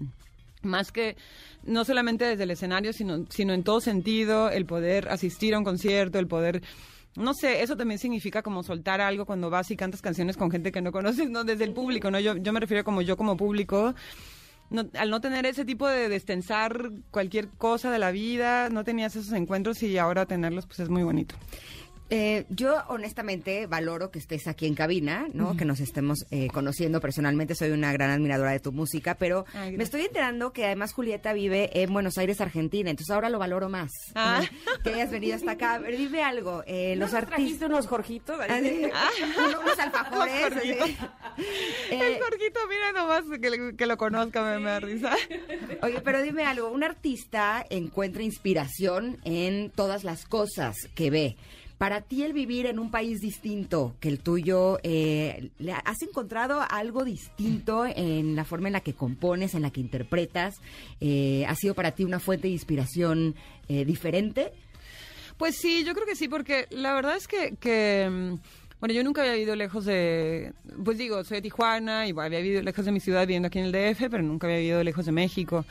[0.61, 1.15] más que
[1.63, 5.63] no solamente desde el escenario, sino, sino en todo sentido, el poder asistir a un
[5.63, 6.61] concierto, el poder
[7.15, 10.71] no sé, eso también significa como soltar algo cuando vas y cantas canciones con gente
[10.71, 12.19] que no conoces, no desde el público, ¿no?
[12.19, 13.93] Yo, yo me refiero como yo como público.
[14.97, 19.33] al no tener ese tipo de destensar cualquier cosa de la vida, no tenías esos
[19.33, 21.35] encuentros y ahora tenerlos, pues es muy bonito.
[22.09, 25.57] Eh, yo honestamente valoro que estés aquí en cabina, ¿no?
[25.57, 27.55] Que nos estemos eh, conociendo personalmente.
[27.55, 29.45] Soy una gran admiradora de tu música, pero
[29.75, 32.89] me estoy enterando que además Julieta vive en Buenos Aires, Argentina.
[32.89, 33.89] Entonces ahora lo valoro más.
[34.15, 34.41] Ah.
[34.83, 35.79] Que hayas venido hasta acá.
[35.83, 36.63] Pero dime algo.
[36.67, 37.69] Eh, los artistas.
[37.69, 38.37] unos Jorgitos?
[38.47, 38.59] Ah,
[39.61, 40.53] unos alfajores.
[41.89, 45.15] El Jorgito, mira nomás que, que lo conozca, me, me da risa.
[45.81, 46.69] Oye, pero dime algo.
[46.69, 51.37] Un artista encuentra inspiración en todas las cosas que ve.
[51.83, 55.49] Para ti el vivir en un país distinto que el tuyo, eh,
[55.83, 60.61] ¿has encontrado algo distinto en la forma en la que compones, en la que interpretas?
[61.01, 63.35] Eh, ¿Ha sido para ti una fuente de inspiración
[63.67, 64.53] eh, diferente?
[65.35, 68.35] Pues sí, yo creo que sí, porque la verdad es que, mm,
[68.79, 70.53] bueno, yo nunca había vivido lejos de,
[70.85, 73.65] pues digo, soy de Tijuana y había vivido lejos de mi ciudad viviendo aquí en
[73.65, 75.65] el DF, pero nunca había vivido lejos de México.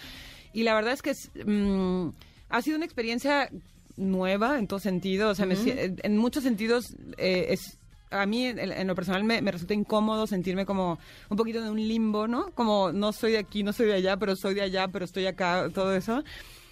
[0.52, 1.14] Y la verdad es que
[1.46, 2.10] mm,
[2.50, 3.48] ha sido una experiencia
[3.96, 5.30] nueva en todo sentido.
[5.30, 7.78] O sea, en muchos sentidos eh, es
[8.12, 12.28] a mí en, lo personal me, resulta incómodo sentirme como un poquito de un limbo,
[12.28, 12.50] ¿no?
[12.54, 15.26] Como no soy de aquí, no soy de allá, pero soy de allá, pero estoy
[15.26, 16.22] acá, todo eso.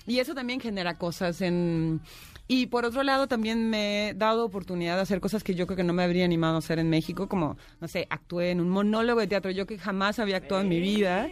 [0.06, 2.00] Y eso también genera cosas en...
[2.48, 5.76] Y por otro lado, también me he dado oportunidad de hacer cosas que yo creo
[5.76, 8.68] que no me habría animado a hacer en México, como, no sé, actué en un
[8.68, 11.28] monólogo de teatro, yo que jamás había actuado en mi vida.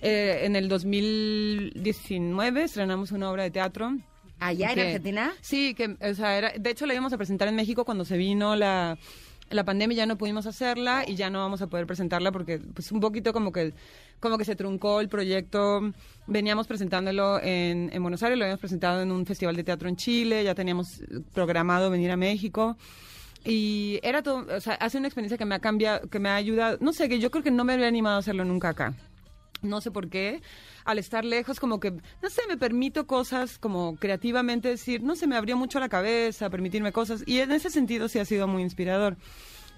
[0.00, 3.98] Eh, en el 2019 estrenamos una obra de teatro
[4.38, 5.32] ¿Allá en Argentina?
[5.40, 8.16] Sí, que, o sea, era, de hecho la íbamos a presentar en México cuando se
[8.16, 8.98] vino la,
[9.50, 12.92] la pandemia, ya no pudimos hacerla y ya no vamos a poder presentarla porque, pues,
[12.92, 13.72] un poquito como que,
[14.20, 15.80] como que se truncó el proyecto.
[16.26, 19.96] Veníamos presentándolo en, en Buenos Aires, lo habíamos presentado en un festival de teatro en
[19.96, 21.00] Chile, ya teníamos
[21.32, 22.76] programado venir a México.
[23.44, 26.34] Y era todo, o sea, hace una experiencia que me ha cambiado, que me ha
[26.34, 28.92] ayudado, no sé, que yo creo que no me habría animado a hacerlo nunca acá.
[29.62, 30.42] No sé por qué
[30.86, 35.26] al estar lejos, como que, no sé, me permito cosas, como creativamente decir, no sé,
[35.26, 38.62] me abrió mucho la cabeza, permitirme cosas, y en ese sentido sí ha sido muy
[38.62, 39.16] inspirador.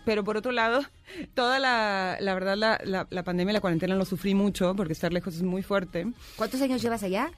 [0.04, 0.82] Pero por otro lado,
[1.34, 5.34] toda la, la verdad, la, la, pandemia, la cuarentena lo sufrí mucho, porque estar lejos
[5.34, 6.06] es muy fuerte.
[6.36, 7.30] ¿Cuántos años llevas allá?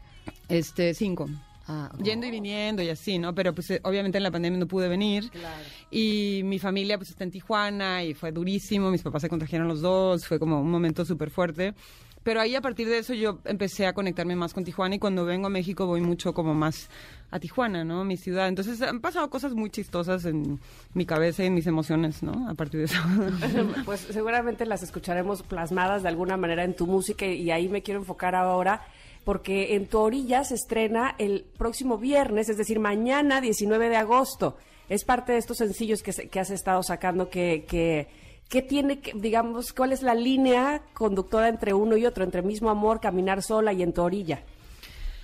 [0.48, 1.28] Este, cinco.
[1.68, 3.32] Ah, Yendo y viniendo y así, ¿no?
[3.32, 5.30] Pero pues eh, obviamente en la pandemia no pude venir.
[5.30, 5.62] Claro.
[5.90, 9.80] Y mi familia pues está en Tijuana y fue durísimo, mis papás se contagiaron los
[9.80, 11.74] dos, fue como un momento súper fuerte.
[12.22, 15.24] Pero ahí a partir de eso yo empecé a conectarme más con Tijuana y cuando
[15.24, 16.90] vengo a México voy mucho como más
[17.30, 18.04] a Tijuana, ¿no?
[18.04, 18.48] Mi ciudad.
[18.48, 20.60] Entonces han pasado cosas muy chistosas en
[20.92, 22.48] mi cabeza y en mis emociones, ¿no?
[22.48, 22.98] A partir de eso.
[23.86, 28.00] pues seguramente las escucharemos plasmadas de alguna manera en tu música y ahí me quiero
[28.00, 28.82] enfocar ahora
[29.24, 34.56] porque en tu orilla se estrena el próximo viernes, es decir, mañana 19 de agosto.
[34.88, 38.08] Es parte de estos sencillos que, que has estado sacando que, que
[38.50, 42.68] ¿qué tiene que, digamos, cuál es la línea conductora entre uno y otro, entre mismo
[42.68, 44.42] amor, caminar sola y en tu orilla?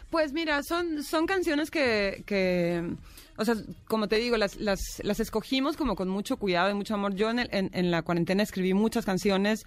[0.09, 2.97] Pues mira, son, son canciones que,
[3.37, 3.57] o sea,
[3.89, 7.15] como te digo, las, las, las escogimos como con mucho cuidado y mucho amor.
[7.15, 9.67] Yo en, en, en la cuarentena escribí muchas canciones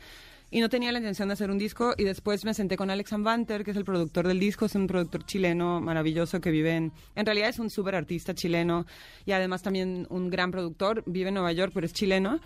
[0.51, 3.11] y no tenía la intención de hacer un disco y después me senté con Alex
[3.13, 6.91] Ambanter, que es el productor del disco, es un productor chileno maravilloso que vive en,
[7.15, 8.85] en realidad es un súper artista chileno
[9.25, 12.39] y además también un gran productor, vive en Nueva York pero es chileno.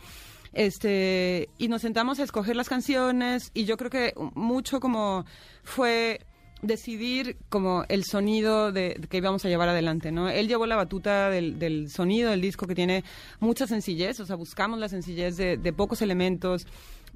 [0.54, 5.26] Este, y nos sentamos a escoger las canciones y yo creo que mucho como
[5.64, 6.20] fue
[6.64, 10.30] decidir como el sonido de, que íbamos a llevar adelante, ¿no?
[10.30, 13.04] Él llevó la batuta del, del, sonido del disco que tiene
[13.40, 16.66] mucha sencillez, o sea, buscamos la sencillez de, pocos elementos.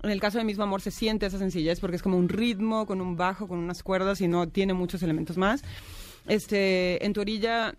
[0.04, 2.86] En el caso de Mismo Amor se siente esa sencillez porque es como un ritmo
[2.86, 5.64] con un bajo, con unas cuerdas y no tiene muchos elementos más.
[6.28, 7.74] Este, en tu orilla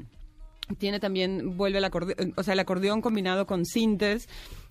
[0.79, 4.29] tiene también, vuelve el acordeón, o sea, el acordeón combinado con sintes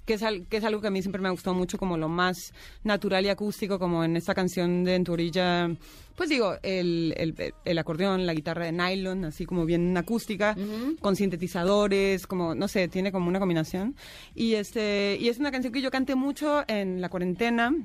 [0.07, 2.07] que es, que es algo que a mí siempre me ha gustado mucho, como lo
[2.07, 2.53] más
[2.83, 5.69] natural y acústico, como en esta canción de En tu orilla,
[6.15, 10.55] pues digo, el, el, el acordeón, la guitarra de nylon, así como bien acústica,
[11.01, 13.95] con sintetizadores, como, no sé, tiene como una combinación.
[14.33, 17.75] Y, este, y es una canción que yo canté mucho en la cuarentena,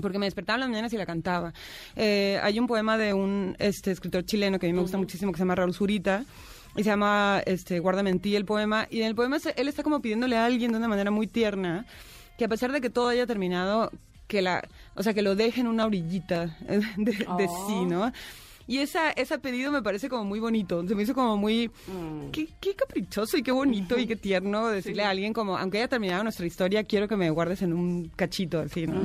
[0.00, 1.52] porque me despertaba en las mañanas y la cantaba.
[1.96, 5.32] Eh, hay un poema de un este, escritor chileno que a mí me gusta muchísimo,
[5.32, 6.24] que se llama Raúl Zurita,
[6.78, 8.86] y se llama este, Guárdame en ti el poema.
[8.90, 11.84] Y en el poema él está como pidiéndole a alguien de una manera muy tierna
[12.38, 13.90] que a pesar de que todo haya terminado,
[14.28, 16.56] que la, o sea, que lo deje en una orillita
[16.96, 17.84] de, de sí, Oh.
[17.86, 18.12] ¿no?
[18.68, 20.86] Y esa, ese pedido me parece como muy bonito.
[20.86, 21.68] Se me hizo como muy...
[21.86, 22.30] Mm.
[22.32, 25.88] Qué, qué caprichoso y qué bonito y qué tierno decirle a alguien como, aunque haya
[25.88, 29.00] terminado nuestra historia, quiero que me guardes en un cachito, así, ¿no?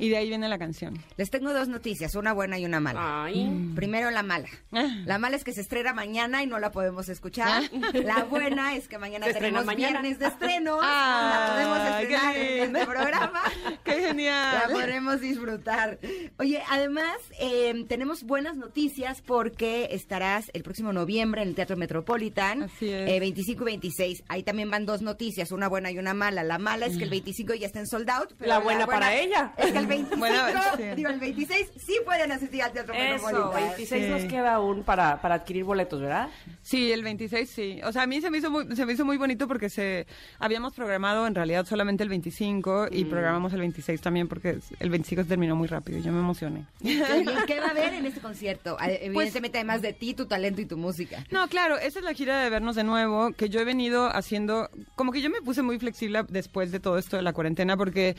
[0.00, 0.98] Y de ahí viene la canción.
[1.16, 3.24] Les tengo dos noticias, una buena y una mala.
[3.26, 3.72] Ay.
[3.76, 4.48] Primero la mala.
[4.72, 4.88] Ah.
[5.04, 7.62] La mala es que se estrena mañana y no la podemos escuchar.
[7.94, 10.00] La buena es que mañana Se tenemos mañana.
[10.00, 10.78] viernes de estreno.
[10.82, 13.40] Ah, la podemos qué estrenar en este programa.
[13.84, 14.62] ¡Qué La genial!
[14.72, 16.00] podremos disfrutar.
[16.40, 18.95] Oye, además, eh, tenemos buenas noticias
[19.26, 22.62] porque estarás el próximo noviembre en el Teatro Metropolitan.
[22.64, 23.10] Así es.
[23.10, 24.22] eh, 25 y 26.
[24.28, 26.42] Ahí también van dos noticias, una buena y una mala.
[26.44, 28.32] La mala es que el 25 ya está en sold out.
[28.38, 29.52] pero La buena para ella.
[29.58, 30.38] Es que el 25, Bueno,
[30.76, 30.82] sí.
[30.96, 33.62] digo, el 26 sí pueden asistir al Teatro Eso, Metropolitan.
[33.76, 34.10] 26 Sí.
[34.10, 36.28] nos queda aún para, para adquirir boletos, ¿verdad?
[36.62, 37.80] Sí, el 26 sí.
[37.84, 40.06] O sea, a mí se me hizo muy, se me hizo muy bonito porque se
[40.38, 45.22] habíamos programado en realidad solamente el 25 y programamos el 26 también porque el 25
[45.22, 46.64] se terminó muy rápido y yo me emocioné.
[46.82, 48.76] ¿Qué va a haber en este concierto?
[48.86, 51.24] Pues Evidentemente, además de ti, tu talento y tu música.
[51.30, 54.70] No, claro, esa es la gira de vernos de nuevo, que yo he venido haciendo,
[54.94, 58.16] como que yo me puse muy flexible después de todo esto de la cuarentena, porque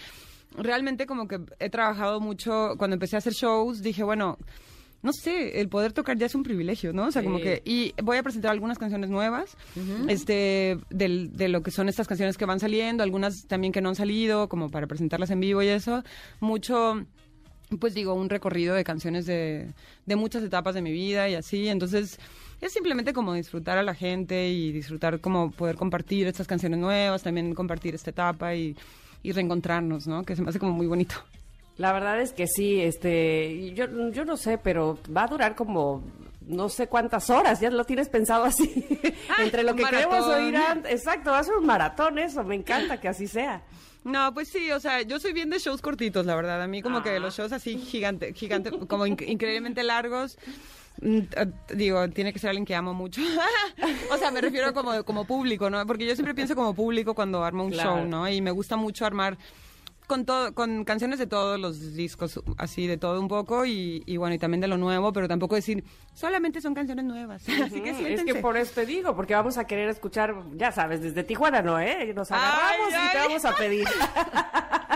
[0.58, 4.38] realmente como que he trabajado mucho, cuando empecé a hacer shows, dije, bueno,
[5.04, 7.06] no sé, el poder tocar ya es un privilegio, ¿no?
[7.06, 9.56] O sea, como que, y voy a presentar algunas canciones nuevas,
[10.08, 13.90] este, del, de lo que son estas canciones que van saliendo, algunas también que no
[13.90, 16.04] han salido, como para presentarlas en vivo y eso,
[16.40, 17.06] mucho
[17.80, 19.74] pues digo, un recorrido de canciones de,
[20.06, 21.68] de muchas etapas de mi vida y así.
[21.68, 22.20] Entonces,
[22.62, 27.24] es simplemente como disfrutar a la gente y disfrutar como poder compartir estas canciones nuevas,
[27.24, 28.76] también compartir esta etapa y,
[29.22, 30.24] y reencontrarnos, ¿no?
[30.24, 31.16] Que se me hace como muy bonito.
[31.78, 36.04] La verdad es que sí, este, yo, yo no sé, pero va a durar como
[36.48, 38.88] no sé cuántas horas, ya lo tienes pensado así,
[39.40, 40.92] entre lo que queremos oír antes.
[40.92, 43.62] Exacto, va a ser un maratón eso, me encanta que así sea.
[44.04, 46.62] No, pues sí, o sea, yo soy bien de shows cortitos, la verdad.
[46.62, 47.04] A mí como Ah.
[47.04, 50.38] que los shows así gigante, gigante, como inc- increíblemente largos,
[51.02, 51.20] mm,
[51.76, 53.22] digo, tiene que ser alguien que amo mucho.
[54.12, 55.86] o sea, me refiero como, como público, ¿no?
[55.86, 57.98] Porque yo siempre pienso como público cuando armo un Claro.
[57.98, 58.30] show, ¿no?
[58.30, 59.38] Y me gusta mucho armar
[60.08, 64.18] con todo, con canciones de todos los discos, así de todo un poco y, y
[64.18, 65.84] bueno, y también de lo nuevo, pero tampoco decir,
[66.14, 67.44] solamente son canciones nuevas.
[67.48, 68.26] así que Mm, es siéntense.
[68.34, 71.80] que por eso te digo, porque vamos a querer escuchar, ya sabes, desde Tijuana, ¿no?
[71.80, 72.14] ¿Eh?
[72.16, 73.88] Nos agarramos Ay, y te vamos a pedir.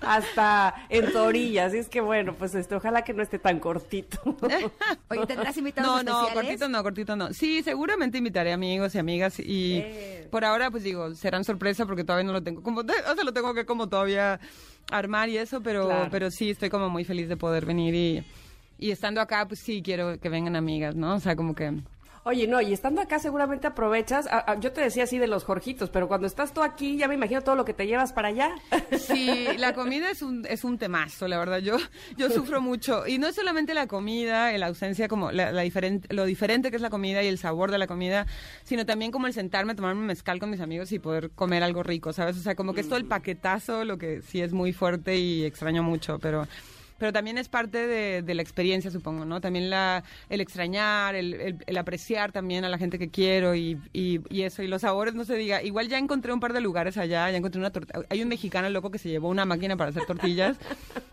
[0.00, 3.58] Hasta en tu orilla, así es que bueno, pues este, ojalá que no esté tan
[3.60, 4.18] cortito.
[5.08, 6.34] Oye, ¿tendrás invitados No, no, especiales?
[6.34, 7.32] cortito no, cortito no.
[7.32, 10.28] Sí, seguramente invitaré amigos y amigas y Eh.
[10.30, 13.32] por ahora pues digo, serán sorpresa porque todavía no lo tengo como, o sea, lo
[13.32, 14.40] tengo que como todavía
[14.90, 16.08] armar y eso, pero Claro.
[16.10, 18.24] pero sí estoy como muy feliz de poder venir y
[18.78, 21.14] y estando acá pues sí quiero que vengan amigas, ¿no?
[21.16, 21.70] O sea, como que
[22.22, 25.44] Oye, no, y estando acá seguramente aprovechas, a- a- yo te decía así de los
[25.44, 28.28] Jorgitos, pero cuando estás tú aquí ya me imagino todo lo que te llevas para
[28.28, 28.50] allá.
[28.98, 31.60] Sí, la comida es un, es un temazo, la verdad.
[31.60, 31.76] Yo,
[32.18, 33.06] yo sufro mucho.
[33.06, 36.76] Y no es solamente la comida, la ausencia, como la, la diferente, lo diferente que
[36.76, 38.26] es la comida y el sabor de la comida,
[38.64, 41.82] sino también como el sentarme tomarme un mezcal con mis amigos y poder comer algo
[41.82, 42.36] rico, ¿sabes?
[42.36, 45.44] O sea, como que es todo el paquetazo, lo que sí es muy fuerte y
[45.44, 46.46] extraño mucho, pero...
[47.00, 49.40] pero también es parte de, la experiencia, supongo, ¿no?
[49.40, 54.42] También la, el extrañar, el, el, apreciar también a la gente que quiero y, y,
[54.42, 55.62] eso, y los sabores, no se diga.
[55.62, 58.02] Igual ya encontré un par de lugares allá, ya encontré una torta.
[58.10, 60.58] Hay un mexicano loco que se llevó una máquina para hacer tortillas.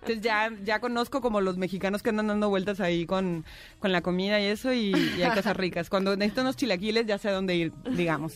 [0.01, 3.45] Entonces ya, ya conozco como los mexicanos que andan dando vueltas ahí con,
[3.79, 5.89] con la comida y eso, y, hay cosas ricas.
[5.89, 8.35] Cuando necesito unos chilaquiles, ya sé a dónde ir, digamos.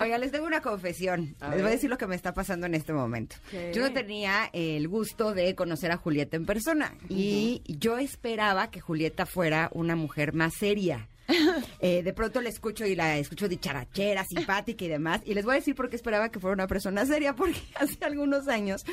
[0.00, 1.36] Oiga, les tengo una confesión.
[1.50, 3.36] les voy a decir lo que me está pasando en este momento.
[3.72, 6.94] Yo no tenía el gusto de conocer a Julieta en persona persona.
[7.10, 11.08] Y yo esperaba que Julieta fuera una mujer más seria.
[11.80, 15.20] Eh, de pronto la escucho y la escucho dicharachera, simpática y demás.
[15.24, 18.02] Y les voy a decir por qué esperaba que fuera una persona seria, porque hace
[18.04, 18.84] algunos años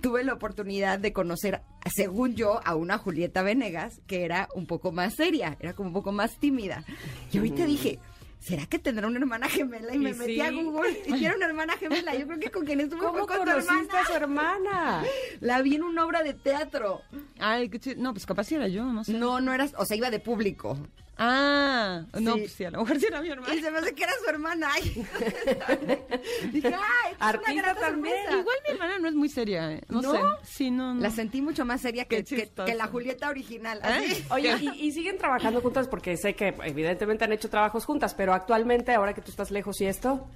[0.00, 1.60] tuve la oportunidad de conocer,
[1.94, 5.94] según yo, a una Julieta Venegas que era un poco más seria, era como un
[5.94, 6.84] poco más tímida.
[7.30, 8.00] Y ahorita dije,
[8.42, 9.94] ¿será que tendrá una hermana gemela?
[9.94, 12.14] Y, me metí a Google y tiene una hermana gemela.
[12.14, 15.04] Yo creo que con quien estuvo ¿Cómo con conociste a su hermana?
[15.40, 17.02] La vi en una obra de teatro.
[17.38, 19.12] Ay, no, pues capaz era yo, no sé.
[19.12, 20.76] No, no eras, o sea, iba de público.
[21.18, 23.54] Ah, no, pues sí, a lo mejor sí era mi hermana.
[23.54, 24.68] Y se me hace que era su hermana.
[26.52, 28.16] Dije, ay, Artista también.
[28.30, 29.82] Igual mi hermana no es muy seria, ¿eh?
[29.88, 30.18] no, sé.
[30.42, 33.80] Sí, no, La sentí mucho más seria que, que, la Julieta original.
[33.84, 34.24] ¿Eh?
[34.30, 38.32] Oye, y, y, siguen trabajando juntas porque sé que evidentemente han hecho trabajos juntas, pero
[38.32, 40.28] actualmente, ahora que tú estás lejos y esto...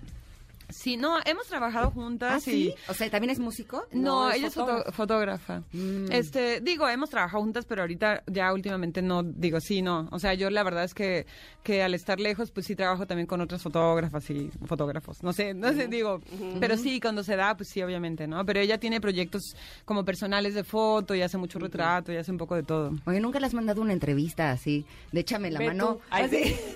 [0.69, 2.33] Sí, no, hemos trabajado juntas.
[2.35, 2.75] ¿Ah, sí?
[2.89, 3.87] O sea, ¿también es músico?
[3.93, 5.63] No, ella es fotógrafa.
[5.73, 6.11] Mm.
[6.11, 10.09] Este, digo, hemos trabajado juntas, pero ahorita ya últimamente no, digo, sí, no.
[10.11, 11.27] O sea, yo la verdad es que,
[11.63, 15.23] que al estar lejos, pues sí trabajo también con otras fotógrafas y fotógrafos.
[15.23, 16.21] No sé, no sé, digo,
[16.61, 18.45] pero sí, cuando se da, pues sí, obviamente, ¿no?
[18.45, 19.55] Pero ella tiene proyectos
[19.85, 22.93] como personales de foto y hace mucho retrato y hace un poco de todo.
[23.07, 24.85] Oye, ¿nunca le has mandado una entrevista así?
[25.13, 26.01] De échame la mano.
[26.11, 26.57] ¿Así?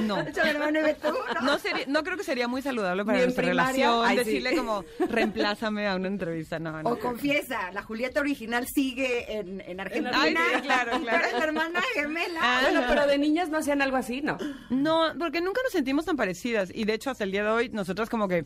[0.10, 0.16] No.
[1.42, 5.96] No, sería, no creo que sería muy saludable para nuestra relación decirle como, reemplázame a
[5.96, 6.58] una entrevista.
[6.58, 10.12] No, o confiesa, la Julieta original sigue en, en Argentina.
[10.14, 11.28] Ay, claro, claro.
[11.30, 12.40] Pero hermana gemela.
[12.42, 14.38] Ah, bueno, pero de niñas no hacían algo así, ¿no?
[14.70, 16.70] No, porque nunca nos sentimos tan parecidas.
[16.74, 18.44] Y de hecho, hasta el día de hoy, nosotras como que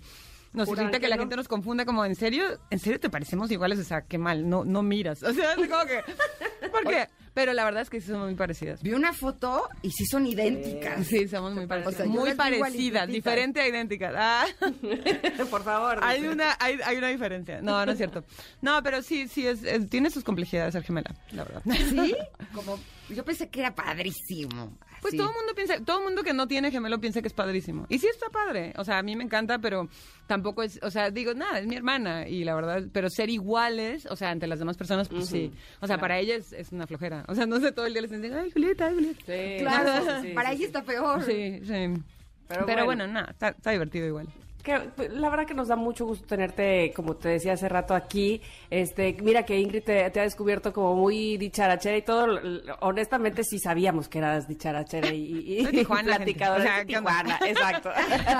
[0.54, 2.44] nos irrita que la gente nos confunda como, ¿en serio?
[2.70, 3.78] ¿En serio te parecemos iguales?
[3.78, 5.22] O sea, qué mal, no, no miras.
[5.22, 6.02] O sea, es como que...
[6.70, 7.08] ¿Por qué?
[7.34, 8.80] Pero la verdad es que sí somos muy parecidas.
[8.80, 11.04] Vi una foto y sí son idénticas.
[11.04, 12.06] Sí, somos muy parecidas.
[12.06, 14.14] muy parecidas, diferente a idénticas.
[14.16, 14.46] Ah.
[15.50, 15.98] Por favor.
[16.02, 17.60] Hay una, hay, hay, una diferencia.
[17.60, 18.24] No, no es cierto.
[18.62, 21.62] No, pero sí, sí, es, tiene sus complejidades ser gemela, la verdad.
[21.64, 22.14] ¿Sí?
[22.54, 22.78] Como,
[23.08, 24.78] yo pensé que era padrísimo.
[25.04, 27.34] Pues todo el mundo piensa, todo el mundo que no tiene gemelo piensa que es
[27.34, 27.84] padrísimo.
[27.90, 28.72] Y sí está padre.
[28.78, 29.86] O sea, a mí me encanta, pero
[30.26, 32.26] tampoco es, o sea, digo, nada, es mi hermana.
[32.26, 35.52] Y la verdad, pero ser iguales, o sea, ante las demás personas, pues sí.
[35.80, 37.26] O sea, para ella es, una flojera.
[37.28, 39.20] O sea, no sé, todo el día les dicen, ay, Julieta, ay, Julieta.
[39.26, 41.22] Sí, claro, para ella está peor.
[41.22, 42.02] Sí, sí.
[42.48, 44.26] Pero, bueno, nada, está divertido igual
[44.64, 48.40] que la verdad que nos da mucho gusto tenerte, como te decía hace rato aquí.
[48.70, 52.40] Este, mira que Ingrid te, ha descubierto como muy dicharachera y todo.
[52.80, 57.90] Honestamente sí sabíamos que eras dicharachera y, y, Tijuana, platicadora de Tijuana, exacto.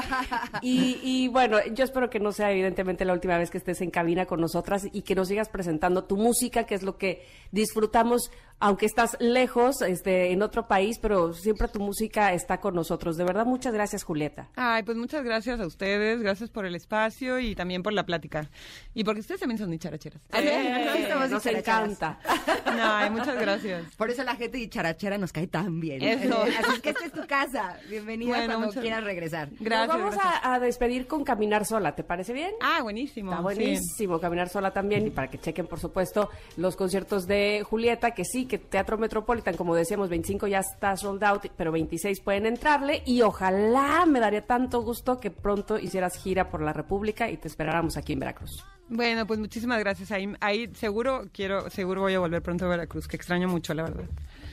[0.62, 3.90] y, y bueno, yo espero que no sea evidentemente la última vez que estés en
[3.90, 8.30] cabina con nosotras y que nos sigas presentando tu música, que es lo que disfrutamos
[8.60, 13.16] aunque estás lejos, este, en otro país, pero siempre tu música está con nosotros.
[13.16, 14.48] De verdad, muchas gracias, Julieta.
[14.56, 18.48] Ay, pues muchas gracias a ustedes, gracias por el espacio y también por la plática.
[18.94, 20.20] Y porque ustedes también son dicharacheras.
[20.32, 22.18] Eh, nos encanta.
[22.74, 23.84] No, muchas gracias.
[23.96, 26.02] Por eso la gente dicharachera nos cae tan bien.
[26.02, 26.42] Eso.
[26.58, 27.78] Así es que esta es tu casa.
[27.88, 29.48] Bienvenida cuando quieras regresar.
[29.60, 29.96] Gracias.
[29.96, 32.50] Nos vamos A, despedir con Caminar Sola, ¿te parece bien?
[32.60, 33.30] Ah, buenísimo.
[33.30, 38.10] Está buenísimo Caminar Sola también y para que chequen, por supuesto, los conciertos de Julieta,
[38.10, 42.46] que sí, que Teatro Metropolitan, como decíamos, 25 ya está sold out, pero 26 pueden
[42.46, 47.36] entrarle y ojalá me daría tanto gusto que pronto hicieras gira por la República y
[47.36, 48.64] te esperáramos aquí en Veracruz.
[48.88, 50.10] Bueno, pues muchísimas gracias.
[50.10, 53.84] Ahí, ahí seguro quiero, seguro voy a volver pronto a Veracruz, que extraño mucho, la
[53.84, 54.04] verdad.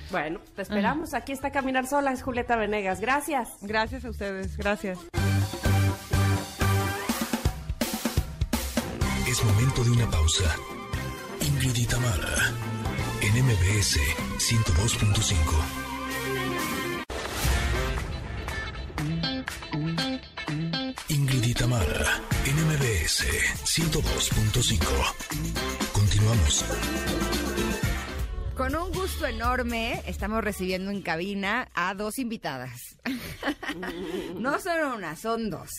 [0.09, 1.13] Bueno, te esperamos.
[1.13, 2.99] Aquí está Caminar Sola, es Julieta Venegas.
[2.99, 3.49] Gracias.
[3.61, 4.57] Gracias a ustedes.
[4.57, 4.99] Gracias.
[9.27, 10.55] Es momento de una pausa.
[11.41, 12.35] Ingrid Tamara
[13.21, 13.97] en MBS
[14.37, 15.90] 102.5.
[21.81, 23.25] Ingrid Itamara, en MBS
[23.63, 25.91] 102.5.
[25.91, 26.63] Continuamos.
[28.55, 32.99] Con un gusto enorme estamos recibiendo en cabina a dos invitadas.
[34.35, 35.71] no son una, son dos.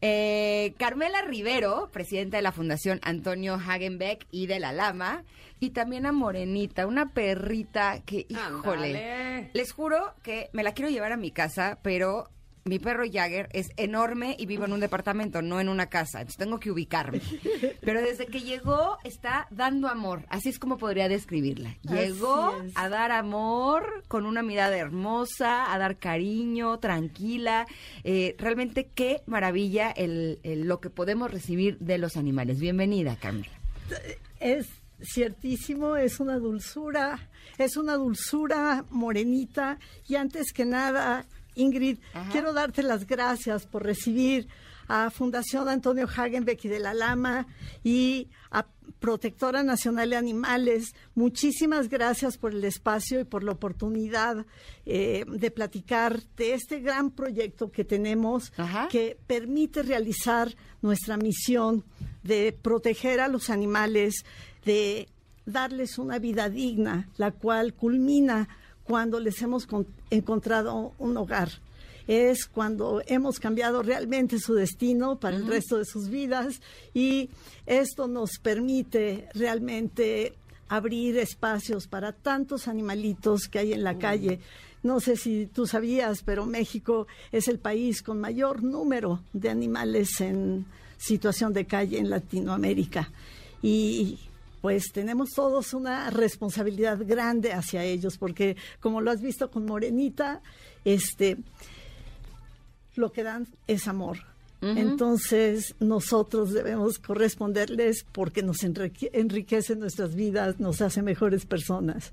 [0.00, 5.24] Eh, Carmela Rivero, presidenta de la Fundación Antonio Hagenbeck y de La Lama,
[5.60, 11.12] y también a Morenita, una perrita que, híjole, les juro que me la quiero llevar
[11.12, 12.28] a mi casa, pero
[12.64, 16.20] mi perro Jagger es enorme y vivo en un departamento, no en una casa.
[16.20, 17.20] Entonces tengo que ubicarme.
[17.80, 20.24] Pero desde que llegó está dando amor.
[20.28, 21.76] Así es como podría describirla.
[21.82, 27.66] Llegó a dar amor con una mirada hermosa, a dar cariño, tranquila.
[28.02, 32.60] Eh, realmente qué maravilla el, lo que podemos recibir de los animales.
[32.60, 33.52] Bienvenida, Camila.
[34.40, 34.68] Es
[35.02, 41.98] ciertísimo, es una dulzura, es una dulzura morenita y antes que nada Ingrid,
[42.32, 44.48] quiero darte las gracias por recibir
[44.88, 47.46] a Fundación Antonio Hagenbeck y de la Lama
[47.82, 48.66] y a
[49.00, 50.94] Protectora Nacional de Animales.
[51.14, 54.46] Muchísimas gracias por el espacio y por la oportunidad
[54.84, 58.52] eh, de platicar de este gran proyecto que tenemos
[58.90, 61.84] que permite realizar nuestra misión
[62.22, 64.24] de proteger a los animales,
[64.64, 65.08] de
[65.46, 68.48] darles una vida digna, la cual culmina
[68.84, 69.66] cuando les hemos
[70.10, 71.50] encontrado un hogar.
[72.06, 76.60] Es cuando hemos cambiado realmente su destino para el resto de sus vidas
[76.92, 77.30] y
[77.64, 80.34] esto nos permite realmente
[80.68, 84.40] abrir espacios para tantos animalitos que hay en la calle.
[84.82, 90.20] No sé si tú sabías, pero México es el país con mayor número de animales
[90.20, 90.66] en
[90.98, 93.10] situación de calle en Latinoamérica.
[93.62, 94.18] Y
[94.64, 100.40] pues tenemos todos una responsabilidad grande hacia ellos, porque como lo has visto con Morenita,
[100.86, 101.36] este,
[102.94, 104.20] lo que dan es amor.
[104.62, 112.10] Entonces nosotros debemos corresponderles porque nos enriquece nuestras vidas, nos hace mejores personas.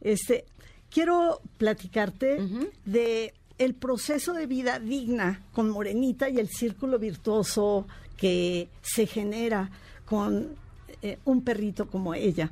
[0.00, 0.46] Este,
[0.90, 2.40] quiero platicarte
[2.84, 7.86] de el proceso de vida digna con Morenita y el círculo virtuoso
[8.16, 9.70] que se genera
[10.06, 10.63] con
[11.04, 12.50] eh, un perrito como ella.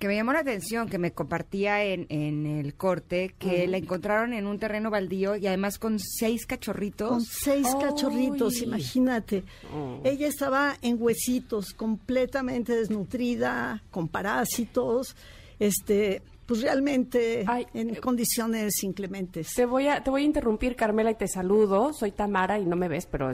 [0.00, 4.32] Que me llamó la atención, que me compartía en, en el corte, que la encontraron
[4.32, 7.08] en un terreno baldío y además con seis cachorritos.
[7.08, 9.44] Con seis cachorritos, imagínate.
[9.72, 10.00] Oh.
[10.02, 15.14] Ella estaba en huesitos, completamente desnutrida, con parásitos,
[15.60, 19.54] este, pues realmente en eh, condiciones inclementes.
[19.54, 21.92] Te voy a te voy a interrumpir, Carmela, y te saludo.
[21.92, 23.30] Soy Tamara y no me ves, pero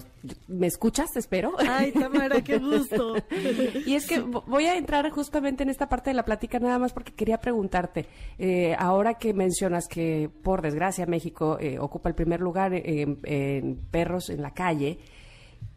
[0.46, 1.16] ¿me escuchas?
[1.16, 1.52] Espero.
[1.58, 3.16] Ay, Tamara, qué gusto.
[3.86, 6.92] y es que voy a entrar justamente en esta parte de la plática nada más
[6.92, 8.06] porque quería preguntarte,
[8.38, 14.30] eh, ahora que mencionas que por desgracia México eh, ocupa el primer lugar en perros
[14.30, 14.98] en la calle,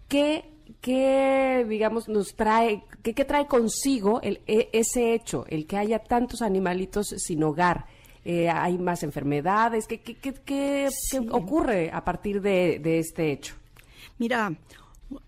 [0.07, 0.43] ¿qué
[0.79, 6.41] ¿qué, digamos, nos trae, qué, trae consigo el, e, ese hecho, el que haya tantos
[6.41, 7.85] animalitos sin hogar?
[8.23, 9.87] Eh, ¿Hay más enfermedades?
[9.87, 10.89] ¿Qué, qué, qué,
[11.31, 13.55] ocurre a partir de, este hecho?
[14.19, 14.55] Mira,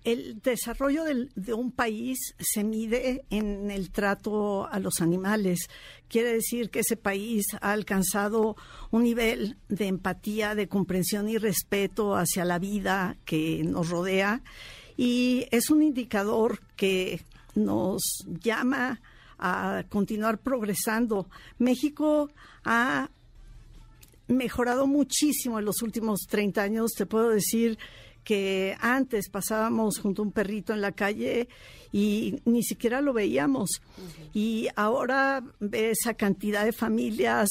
[0.03, 5.69] el desarrollo de un país se mide en el trato a los animales.
[6.07, 8.55] Quiere decir que ese país ha alcanzado
[8.91, 14.43] un nivel de empatía, de comprensión y respeto hacia la vida que nos rodea
[14.97, 17.21] y es un indicador que
[17.55, 19.01] nos llama
[19.39, 21.27] a continuar progresando.
[21.57, 22.29] México
[22.63, 23.09] ha
[24.27, 26.91] mejorado muchísimo en los últimos 30 años.
[26.91, 27.77] Te puedo decir
[28.23, 31.49] que antes pasábamos junto a un perrito en la calle
[31.91, 33.81] y ni siquiera lo veíamos.
[34.33, 37.49] Y ahora ves esa cantidad de familias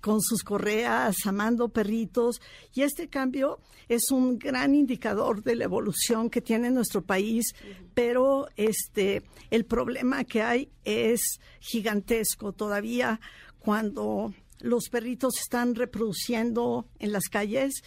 [0.00, 2.40] con sus correas, amando perritos.
[2.74, 7.54] Y este cambio es un gran indicador de la evolución que tiene nuestro país,
[7.94, 13.20] pero este el problema que hay es gigantesco todavía
[13.58, 17.82] cuando los perritos están reproduciendo en las calles.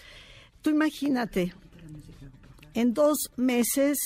[0.61, 1.53] Tú imagínate,
[2.73, 3.97] en dos meses,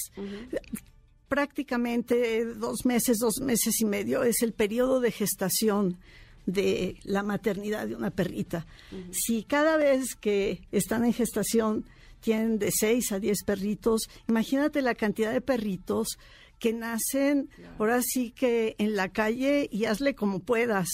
[1.27, 5.99] prácticamente dos meses, dos meses y medio es el periodo de gestación
[6.47, 8.65] de la maternidad de una perrita.
[9.11, 11.85] Si cada vez que están en gestación
[12.21, 16.17] tienen de 6 a 10 perritos, imagínate la cantidad de perritos
[16.57, 20.87] que nacen ahora sí que en la calle y hazle como puedas,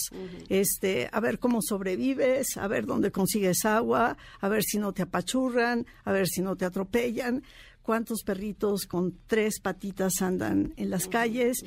[0.50, 5.02] este, a ver cómo sobrevives, a ver dónde consigues agua, a ver si no te
[5.02, 7.42] apachurran, a ver si no te atropellan,
[7.82, 11.64] cuántos perritos con tres patitas andan en las calles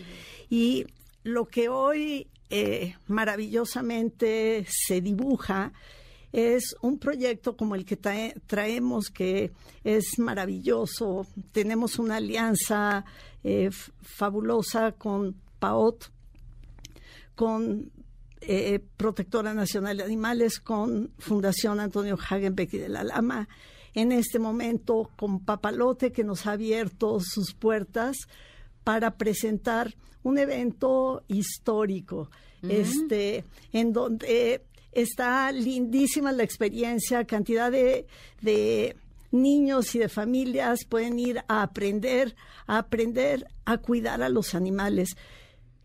[0.49, 0.85] y
[1.23, 5.73] lo que hoy eh, maravillosamente se dibuja
[6.31, 9.51] es un proyecto como el que traemos que
[9.83, 11.25] es maravilloso.
[11.51, 13.05] Tenemos una alianza
[13.43, 13.69] eh,
[14.01, 16.05] fabulosa con PAOT,
[17.33, 17.91] con
[18.41, 23.47] eh, Protectora Nacional de Animales, con Fundación Antonio Hagenbeck y de la Lama.
[23.93, 28.15] En este momento con Papalote que nos ha abierto sus puertas
[28.87, 32.31] para presentar un evento histórico,
[32.61, 34.63] este, en donde
[34.93, 38.07] está lindísima la experiencia, cantidad de,
[38.39, 38.95] de
[39.31, 42.33] niños y de familias pueden ir a aprender,
[42.65, 45.17] a aprender a cuidar a los animales.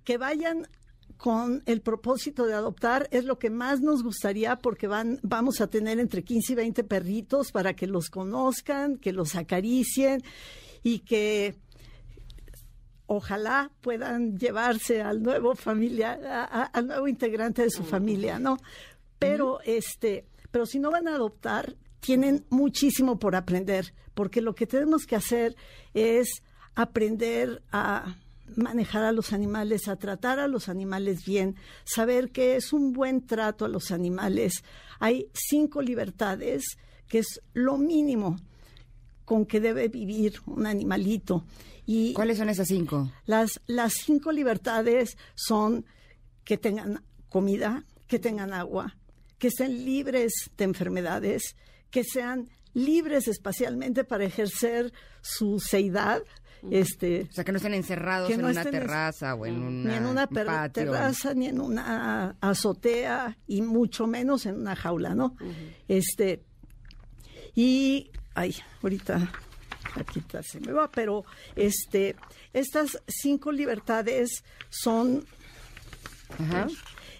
[0.04, 0.68] Que vayan
[1.16, 5.66] con el propósito de adoptar es lo que más nos gustaría porque van, vamos a
[5.66, 10.22] tener entre 15 y 20 perritos para que los conozcan, que los acaricien
[10.84, 11.56] y que
[13.12, 16.12] ojalá puedan llevarse al nuevo familia,
[16.72, 18.58] al nuevo integrante de su familia, ¿no?
[19.18, 24.66] Pero este, pero si no van a adoptar, tienen muchísimo por aprender, porque lo que
[24.66, 25.56] tenemos que hacer
[25.94, 26.42] es
[26.74, 28.16] aprender a
[28.56, 33.26] manejar a los animales, a tratar a los animales bien, saber que es un buen
[33.26, 34.64] trato a los animales.
[35.00, 36.64] Hay cinco libertades,
[37.08, 38.36] que es lo mínimo
[39.24, 41.44] con que debe vivir un animalito.
[41.94, 43.12] Y ¿Cuáles son esas cinco?
[43.26, 45.84] Las, las cinco libertades son
[46.42, 48.96] que tengan comida, que tengan agua,
[49.36, 51.54] que estén libres de enfermedades,
[51.90, 54.90] que sean libres espacialmente para ejercer
[55.20, 56.22] su seidad,
[56.70, 60.06] este, o sea, que no estén encerrados en una terraza o en una Ni en
[60.06, 60.26] una
[60.70, 65.36] terraza, ni en una azotea, y mucho menos en una jaula, ¿no?
[65.88, 66.42] Este,
[67.54, 69.30] y, ay, ahorita
[69.96, 71.24] aquí se me va, pero
[71.56, 72.16] este,
[72.52, 75.24] estas cinco libertades son...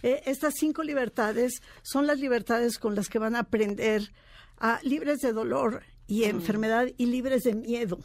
[0.03, 4.11] Eh, estas cinco libertades son las libertades con las que van a aprender
[4.59, 7.99] a libres de dolor y enfermedad y libres de miedo.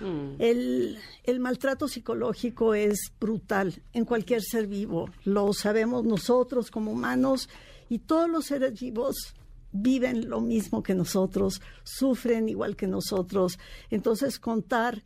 [0.00, 0.34] Mm.
[0.40, 5.10] El, el, maltrato psicológico es brutal en cualquier ser vivo.
[5.24, 7.48] Lo sabemos nosotros como humanos
[7.88, 9.34] y todos los seres vivos
[9.74, 13.58] viven lo mismo que nosotros, sufren igual que nosotros.
[13.90, 15.02] Entonces, contar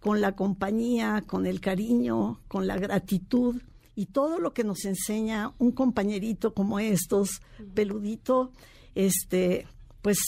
[0.00, 3.60] con la compañía, con el cariño, con la gratitud
[3.94, 7.42] y todo lo que nos enseña un compañerito como estos,
[7.74, 8.52] peludito,
[8.94, 9.66] este,
[10.00, 10.18] pues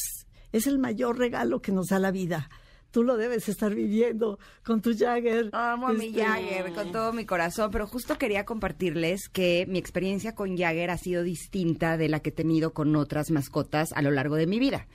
[0.53, 2.51] es el mayor regalo que nos da la vida
[2.95, 5.51] tú lo debes estar viviendo con tu Jagger.
[5.53, 9.81] Amo a mi este, Jagger con todo mi corazón, pero justo quería compartirles que mi
[9.81, 14.01] experiencia con Jagger ha sido distinta de la que he tenido con otras mascotas a
[14.01, 14.87] lo largo de mi vida.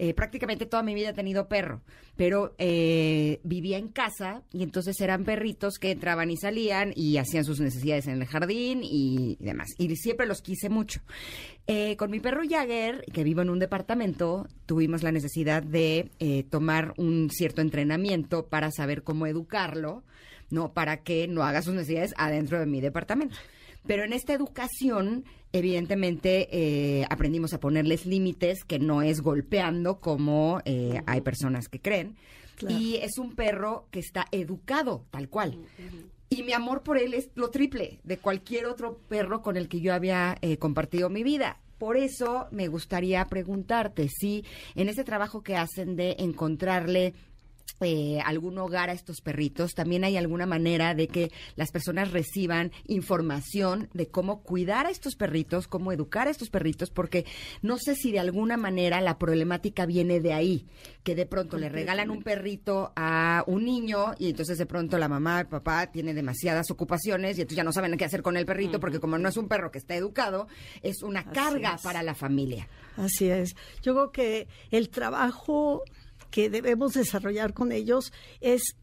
[0.00, 1.82] Eh, prácticamente toda mi vida he tenido perro,
[2.16, 7.44] pero eh, vivía en casa y entonces eran perritos que entraban y salían y hacían
[7.44, 9.70] sus necesidades en el jardín y demás.
[9.76, 11.00] Y siempre los quise mucho.
[11.66, 16.10] Eh, con mi perro Jagger, que vivo en un departamento, tuvimos la necesidad de
[16.48, 20.04] tomar un cierto entrenamiento para saber cómo educarlo,
[20.48, 20.72] ¿no?
[20.74, 23.36] Para que no haga sus necesidades adentro de mi departamento.
[23.86, 30.60] Pero en esta educación, evidentemente, eh, aprendimos a ponerles límites, que no es golpeando como
[30.64, 32.16] eh, hay personas que creen.
[32.68, 35.58] Y es un perro que está educado, tal cual.
[36.30, 39.80] Y mi amor por él es lo triple de cualquier otro perro con el que
[39.80, 41.60] yo había eh, compartido mi vida.
[41.78, 44.44] Por eso me gustaría preguntarte si
[44.74, 47.14] en ese trabajo que hacen de encontrarle
[47.80, 52.72] eh, algún hogar a estos perritos, también hay alguna manera de que las personas reciban
[52.86, 57.24] información de cómo cuidar a estos perritos, cómo educar a estos perritos, porque
[57.62, 60.66] no sé si de alguna manera la problemática viene de ahí,
[61.04, 65.08] que de pronto le regalan un perrito a un niño y entonces de pronto la
[65.08, 68.44] mamá, el papá tiene demasiadas ocupaciones y entonces ya no saben qué hacer con el
[68.44, 70.48] perrito, porque como no es un perro que está educado,
[70.82, 72.68] es una carga para la familia.
[72.96, 73.54] Así es.
[73.82, 75.84] Yo creo que el trabajo
[76.30, 78.76] que debemos desarrollar con ellos es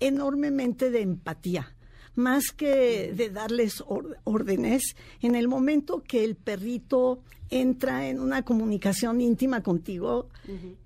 [0.00, 1.74] enormemente de empatía
[2.18, 3.82] más que de darles
[4.24, 10.28] órdenes, en el momento que el perrito entra en una comunicación íntima contigo,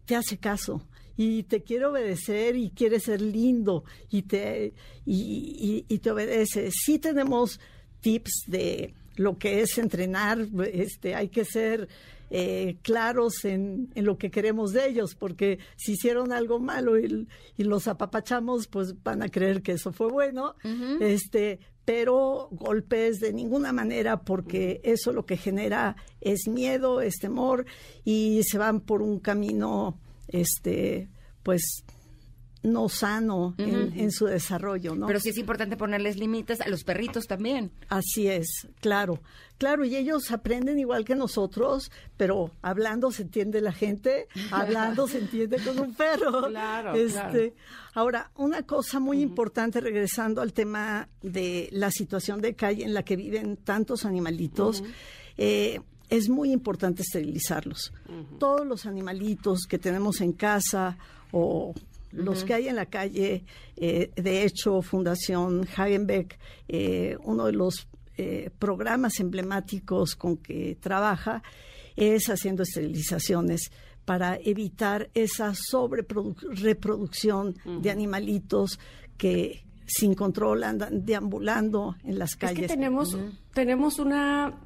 [0.04, 0.86] te hace caso
[1.16, 4.74] y te quiere obedecer y quiere ser lindo y te,
[5.06, 6.70] y, y te obedece.
[6.70, 7.58] Sí tenemos
[8.02, 11.88] tips de lo que es entrenar, este, hay que ser
[12.34, 17.28] eh, claros en, en, lo que queremos de ellos, porque si hicieron algo malo y,
[17.58, 20.54] los apapachamos, pues van a creer que eso fue bueno.
[20.98, 27.66] Este, pero golpes de ninguna manera porque eso lo que genera es miedo, es temor
[28.02, 29.98] y se van por un camino
[30.28, 31.10] este
[31.42, 31.84] pues
[32.62, 35.06] no sano en, su desarrollo, ¿no?
[35.06, 37.72] Pero sí es importante ponerles límites a los perritos también.
[37.88, 39.20] Así es, claro,
[39.62, 45.18] claro, y ellos aprenden igual que nosotros, pero hablando se entiende la gente, hablando se
[45.18, 46.32] entiende con un perro.
[46.52, 47.54] Claro, este,
[47.94, 53.04] Ahora, una cosa muy importante, regresando al tema de la situación de calle en la
[53.04, 54.82] que viven tantos animalitos,
[55.38, 57.92] eh, es muy importante esterilizarlos.
[58.40, 60.98] Todos los animalitos que tenemos en casa
[61.30, 61.72] o
[62.10, 63.44] los que hay en la calle.
[63.76, 67.86] Eh, de hecho, Fundación Hagenbeck, eh, uno de los
[68.16, 71.42] eh, programas emblemáticos con que trabaja
[71.96, 73.70] es haciendo esterilizaciones
[74.04, 76.04] para evitar esa sobre
[76.50, 78.78] reproducción de animalitos
[79.16, 82.58] que sin control andan deambulando en las calles.
[82.58, 83.16] Es que tenemos,
[83.52, 84.58] tenemos una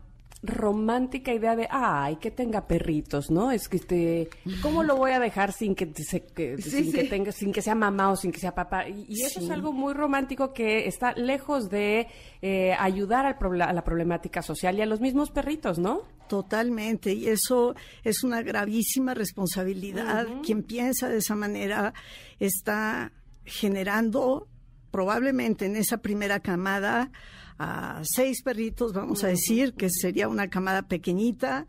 [0.43, 3.51] romántica idea de, ay, que tenga perritos, ¿no?
[3.51, 4.29] Es que este,
[4.63, 8.17] ¿cómo lo voy a dejar sin que, sin que tenga, sin que sea mamá o
[8.17, 8.89] sin que sea papá?
[8.89, 12.09] Y, eso es algo muy romántico que está lejos de
[12.43, 16.03] eh, ayudar al a la problemática social y a los mismos perritos, ¿no?
[16.29, 20.27] Totalmente, y eso es una gravísima responsabilidad.
[20.45, 21.95] Quien piensa de esa manera
[22.41, 23.13] está
[23.45, 24.49] generando
[24.91, 27.11] probablemente en esa primera camada
[27.59, 31.67] a seis perritos, vamos a decir, que sería una camada pequeñita,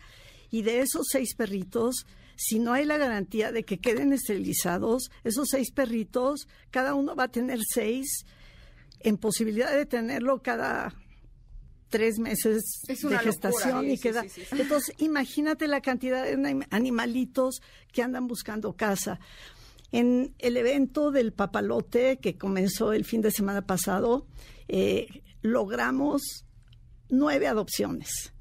[0.50, 2.06] y de esos seis perritos,
[2.36, 7.24] si no hay la garantía de que queden esterilizados, esos seis perritos, cada uno va
[7.24, 8.26] a tener seis,
[9.00, 10.94] en posibilidad de tenerlo cada
[11.90, 14.26] tres meses de gestación y queda.
[14.52, 17.62] Entonces, imagínate la cantidad de animalitos
[17.92, 19.20] que andan buscando casa.
[19.92, 24.28] En el evento del papalote que comenzó el fin de semana pasado,
[24.68, 26.46] eh, logramos
[27.10, 28.34] nueve adopciones.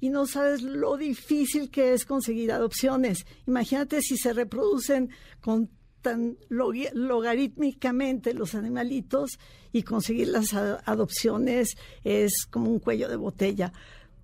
[0.00, 3.24] Y no sabes lo difícil que es conseguir adopciones.
[3.46, 5.10] Imagínate si se reproducen
[5.40, 5.70] con
[6.02, 9.38] tan logarítmicamente los animalitos
[9.72, 13.72] y conseguir las adopciones es como un cuello de botella.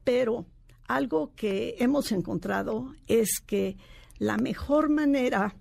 [0.04, 0.46] Pero
[0.88, 3.76] algo que hemos encontrado es que
[4.18, 5.54] la mejor manera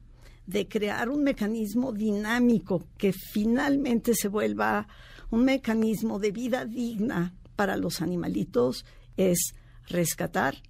[0.47, 4.87] de crear un mecanismo dinámico que finalmente se vuelva
[5.29, 8.85] un mecanismo de vida digna para los animalitos
[9.17, 9.53] es
[9.87, 10.61] rescatar,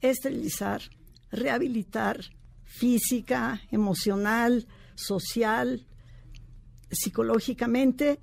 [0.00, 0.82] esterilizar,
[1.30, 2.20] rehabilitar
[2.64, 5.86] física, emocional, social,
[6.90, 8.20] psicológicamente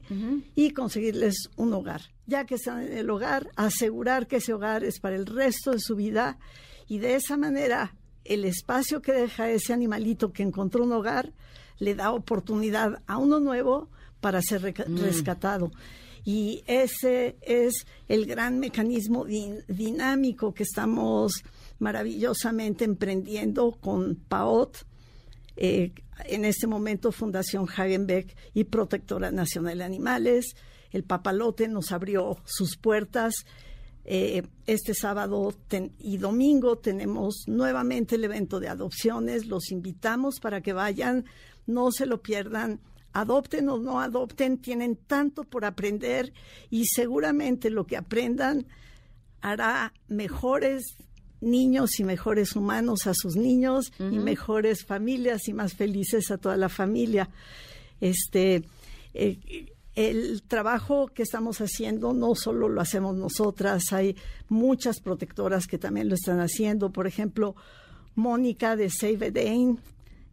[0.55, 2.01] y conseguirles un hogar.
[2.26, 5.80] Ya que están en el hogar, asegurar que ese hogar es para el resto de
[5.80, 6.38] su vida
[6.88, 11.34] y de esa manera el espacio que deja ese animalito que encontró un hogar
[11.80, 13.89] le da oportunidad a uno nuevo
[14.23, 14.97] para ser mm.
[14.99, 15.69] rescatado.
[16.23, 21.43] Y ese es el gran mecanismo dinámico que estamos
[21.79, 24.77] maravillosamente emprendiendo con PAOT,
[25.57, 25.91] eh,
[26.23, 30.55] en este momento Fundación Hagenbeck y Protectora Nacional de Animales.
[30.91, 33.33] El papalote nos abrió sus puertas.
[34.05, 35.53] Eh, este sábado
[35.99, 39.47] y domingo tenemos nuevamente el evento de adopciones.
[39.47, 41.25] Los invitamos para que vayan,
[41.67, 42.79] no se lo pierdan
[43.14, 46.34] adopten o no adopten, tienen tanto por aprender
[46.69, 48.65] y seguramente lo que aprendan
[49.41, 50.84] hará mejores
[51.41, 56.57] niños y mejores humanos a sus niños y mejores familias y más felices a toda
[56.57, 57.30] la familia.
[57.99, 58.64] Este
[59.14, 64.15] eh, el trabajo que estamos haciendo no solo lo hacemos nosotras, hay
[64.49, 66.91] muchas protectoras que también lo están haciendo.
[66.91, 67.56] Por ejemplo,
[68.15, 69.31] Mónica de Save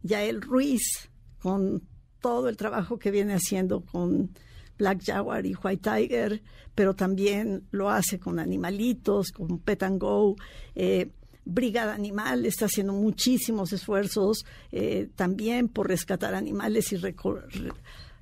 [0.01, 1.09] Yael Ruiz
[1.39, 1.83] con
[2.21, 4.29] todo el trabajo que viene haciendo con
[4.77, 6.41] Black Jaguar y White Tiger,
[6.73, 10.35] pero también lo hace con animalitos, con Pet and Go.
[10.75, 11.11] Eh,
[11.43, 16.99] Brigada Animal está haciendo muchísimos esfuerzos eh, también por rescatar animales y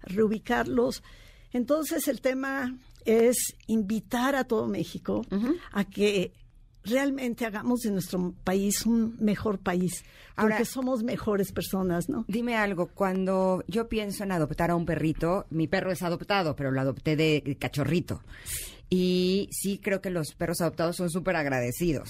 [0.03, 1.03] reubicarlos.
[1.51, 5.26] Entonces el tema es invitar a todo México
[5.71, 6.31] a que
[6.90, 10.03] realmente hagamos de nuestro país un mejor país,
[10.36, 12.26] porque somos mejores personas, ¿no?
[12.28, 16.72] Dime algo, cuando yo pienso en adoptar a un perrito, mi perro es adoptado, pero
[16.72, 18.22] lo adopté de cachorrito.
[18.90, 22.10] Y sí creo que los perros adoptados son súper agradecidos.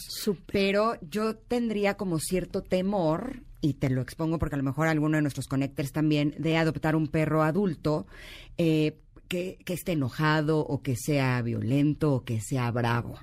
[0.52, 5.18] Pero yo tendría como cierto temor, y te lo expongo porque a lo mejor alguno
[5.18, 8.08] de nuestros connectors también, de adoptar un perro adulto.
[8.58, 8.98] Eh,
[9.30, 13.18] que, esté enojado o que sea violento o que sea bravo.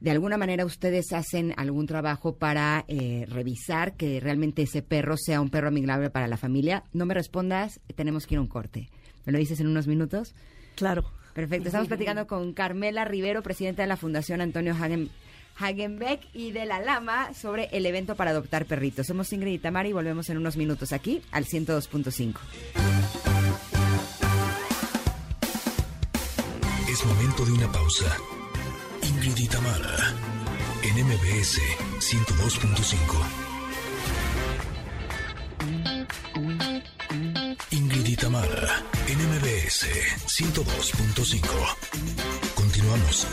[0.00, 5.40] De alguna manera ustedes hacen algún trabajo para eh, revisar que realmente ese perro sea
[5.40, 6.82] un perro amigable para la familia.
[6.92, 8.88] No me respondas, tenemos que ir a un corte.
[9.26, 10.34] ¿Me lo dices en unos minutos?
[10.74, 11.04] Claro.
[11.34, 11.68] Perfecto.
[11.68, 15.10] Estamos platicando con Carmela Rivero, presidenta de la Fundación Antonio Hagen,
[15.56, 19.06] Hagenbeck y de la Lama sobre el evento para adoptar perritos.
[19.06, 23.29] Somos Ingrid y Tamara y volvemos en unos minutos aquí al 102.5.
[27.06, 28.16] Momento de una pausa.
[29.02, 30.14] Ingrid y Tamara,
[30.82, 31.58] en MBS
[31.98, 32.96] 102.5.
[37.70, 39.86] Ingrid y Tamara, en MBS
[40.26, 41.40] 102.5.
[42.54, 43.26] Continuamos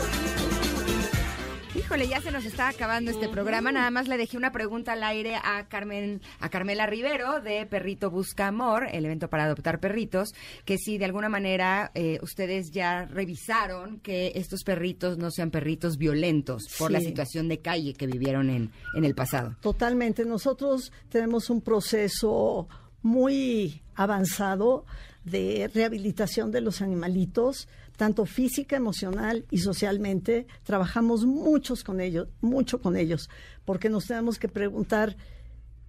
[1.74, 3.70] Híjole, ya se nos está acabando este programa.
[3.70, 8.10] Nada más le dejé una pregunta al aire a Carmen, a Carmela Rivero de Perrito
[8.10, 10.30] Busca Amor, el evento para adoptar perritos,
[10.64, 15.98] que si de alguna manera eh, ustedes ya revisaron que estos perritos no sean perritos
[15.98, 19.54] violentos por la situación de calle que vivieron en, en el pasado.
[19.60, 20.24] Totalmente.
[20.24, 22.66] Nosotros tenemos un proceso
[23.02, 24.84] muy avanzado
[25.30, 27.68] de rehabilitación de los animalitos
[27.98, 30.46] tanto física, emocional y socialmente.
[30.62, 33.28] Trabajamos muchos con ellos, mucho con ellos,
[33.64, 35.16] porque nos tenemos que preguntar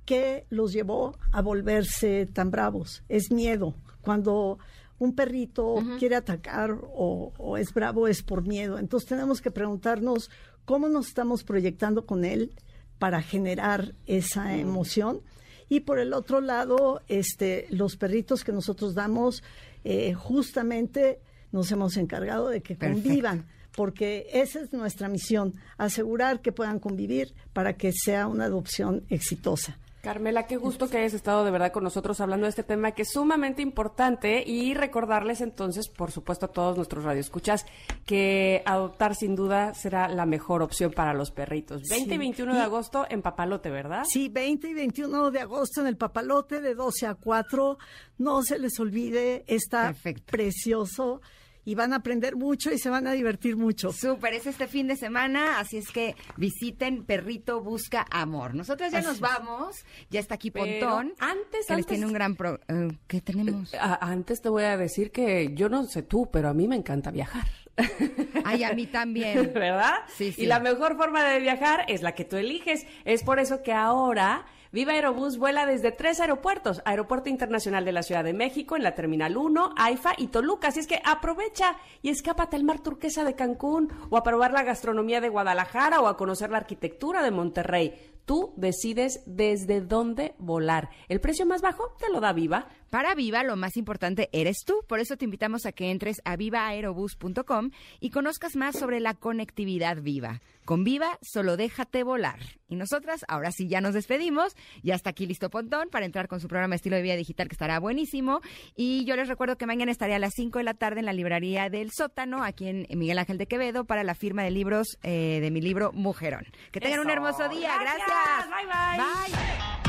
[0.06, 3.03] qué los llevó a volverse tan bravos.
[3.10, 3.76] Es miedo.
[4.02, 4.57] Cuando
[4.98, 8.80] un perrito quiere atacar o, es bravo es por miedo.
[8.80, 10.32] Entonces tenemos que preguntarnos
[10.66, 12.56] cómo nos estamos proyectando con él
[12.98, 15.22] para generar esa emoción.
[15.69, 19.43] Y por el otro lado, este, los perritos que nosotros damos,
[19.83, 21.19] eh, justamente
[21.51, 27.33] nos hemos encargado de que convivan, porque esa es nuestra misión, asegurar que puedan convivir
[27.53, 29.77] para que sea una adopción exitosa.
[30.01, 33.01] Carmela, qué gusto que hayas estado de verdad con nosotros hablando de este tema que
[33.01, 37.65] es sumamente importante y recordarles entonces, por supuesto, a todos nuestros radioescuchas
[38.05, 41.84] que adoptar sin duda será la mejor opción para los perritos.
[41.89, 44.03] 20 y 21 de agosto en Papalote, ¿verdad?
[44.07, 47.77] Sí, 20 y 21 de agosto en el Papalote de 12 a 4.
[48.19, 49.93] No se les olvide, está
[50.26, 51.21] precioso
[51.65, 53.91] y van a aprender mucho y se van a divertir mucho.
[53.91, 58.56] Súper, es este fin de semana, así es que visiten Perrito Busca Amor.
[58.56, 59.76] Nosotros ya nos vamos,
[60.10, 61.14] ya está aquí Pontón.
[61.19, 62.36] antes, que les tiene un gran...
[62.36, 63.73] Pro, eh, ¿Qué tenemos?
[63.73, 66.76] Eh, antes te voy a decir que yo no sé tú, pero a mí me
[66.76, 67.48] encanta viajar.
[68.45, 69.52] Ay, a mí también.
[69.53, 69.94] ¿Verdad?
[70.15, 70.44] Sí, sí.
[70.44, 72.86] Y la mejor forma de viajar es la que tú eliges.
[73.06, 78.03] Es por eso que ahora Viva Aerobús vuela desde tres aeropuertos, Aeropuerto Internacional de la
[78.03, 80.67] Ciudad de México, en la Terminal 1, AIFA y Toluca.
[80.67, 84.61] Así es que aprovecha y escápate al mar turquesa de Cancún o a probar la
[84.61, 87.95] gastronomía de Guadalajara o a conocer la arquitectura de Monterrey.
[88.25, 90.91] Tú decides desde dónde volar.
[91.07, 92.67] El precio más bajo te lo da Viva.
[92.90, 94.84] Para Viva, lo más importante eres tú.
[94.88, 100.02] Por eso te invitamos a que entres a vivaaerobus.com y conozcas más sobre la conectividad
[100.02, 100.41] viva.
[100.66, 102.40] Con Viva, solo déjate volar.
[102.68, 104.56] Y nosotras, ahora sí, ya nos despedimos.
[104.84, 107.53] Ya está aquí listo Pontón para entrar con su programa Estilo de Vida Digital, que
[107.53, 108.41] estará buenísimo.
[108.76, 111.14] Y yo les recuerdo que mañana estaré a las 5 de la tarde en la
[111.14, 115.40] librería del Sótano, aquí en Miguel Ángel de Quevedo, para la firma de libros eh,
[115.41, 116.45] de mi libro Mujerón.
[116.72, 117.76] Que tengan un hermoso día.
[117.80, 118.48] Gracias.
[118.49, 119.84] Bye, bye.
[119.84, 119.89] Bye.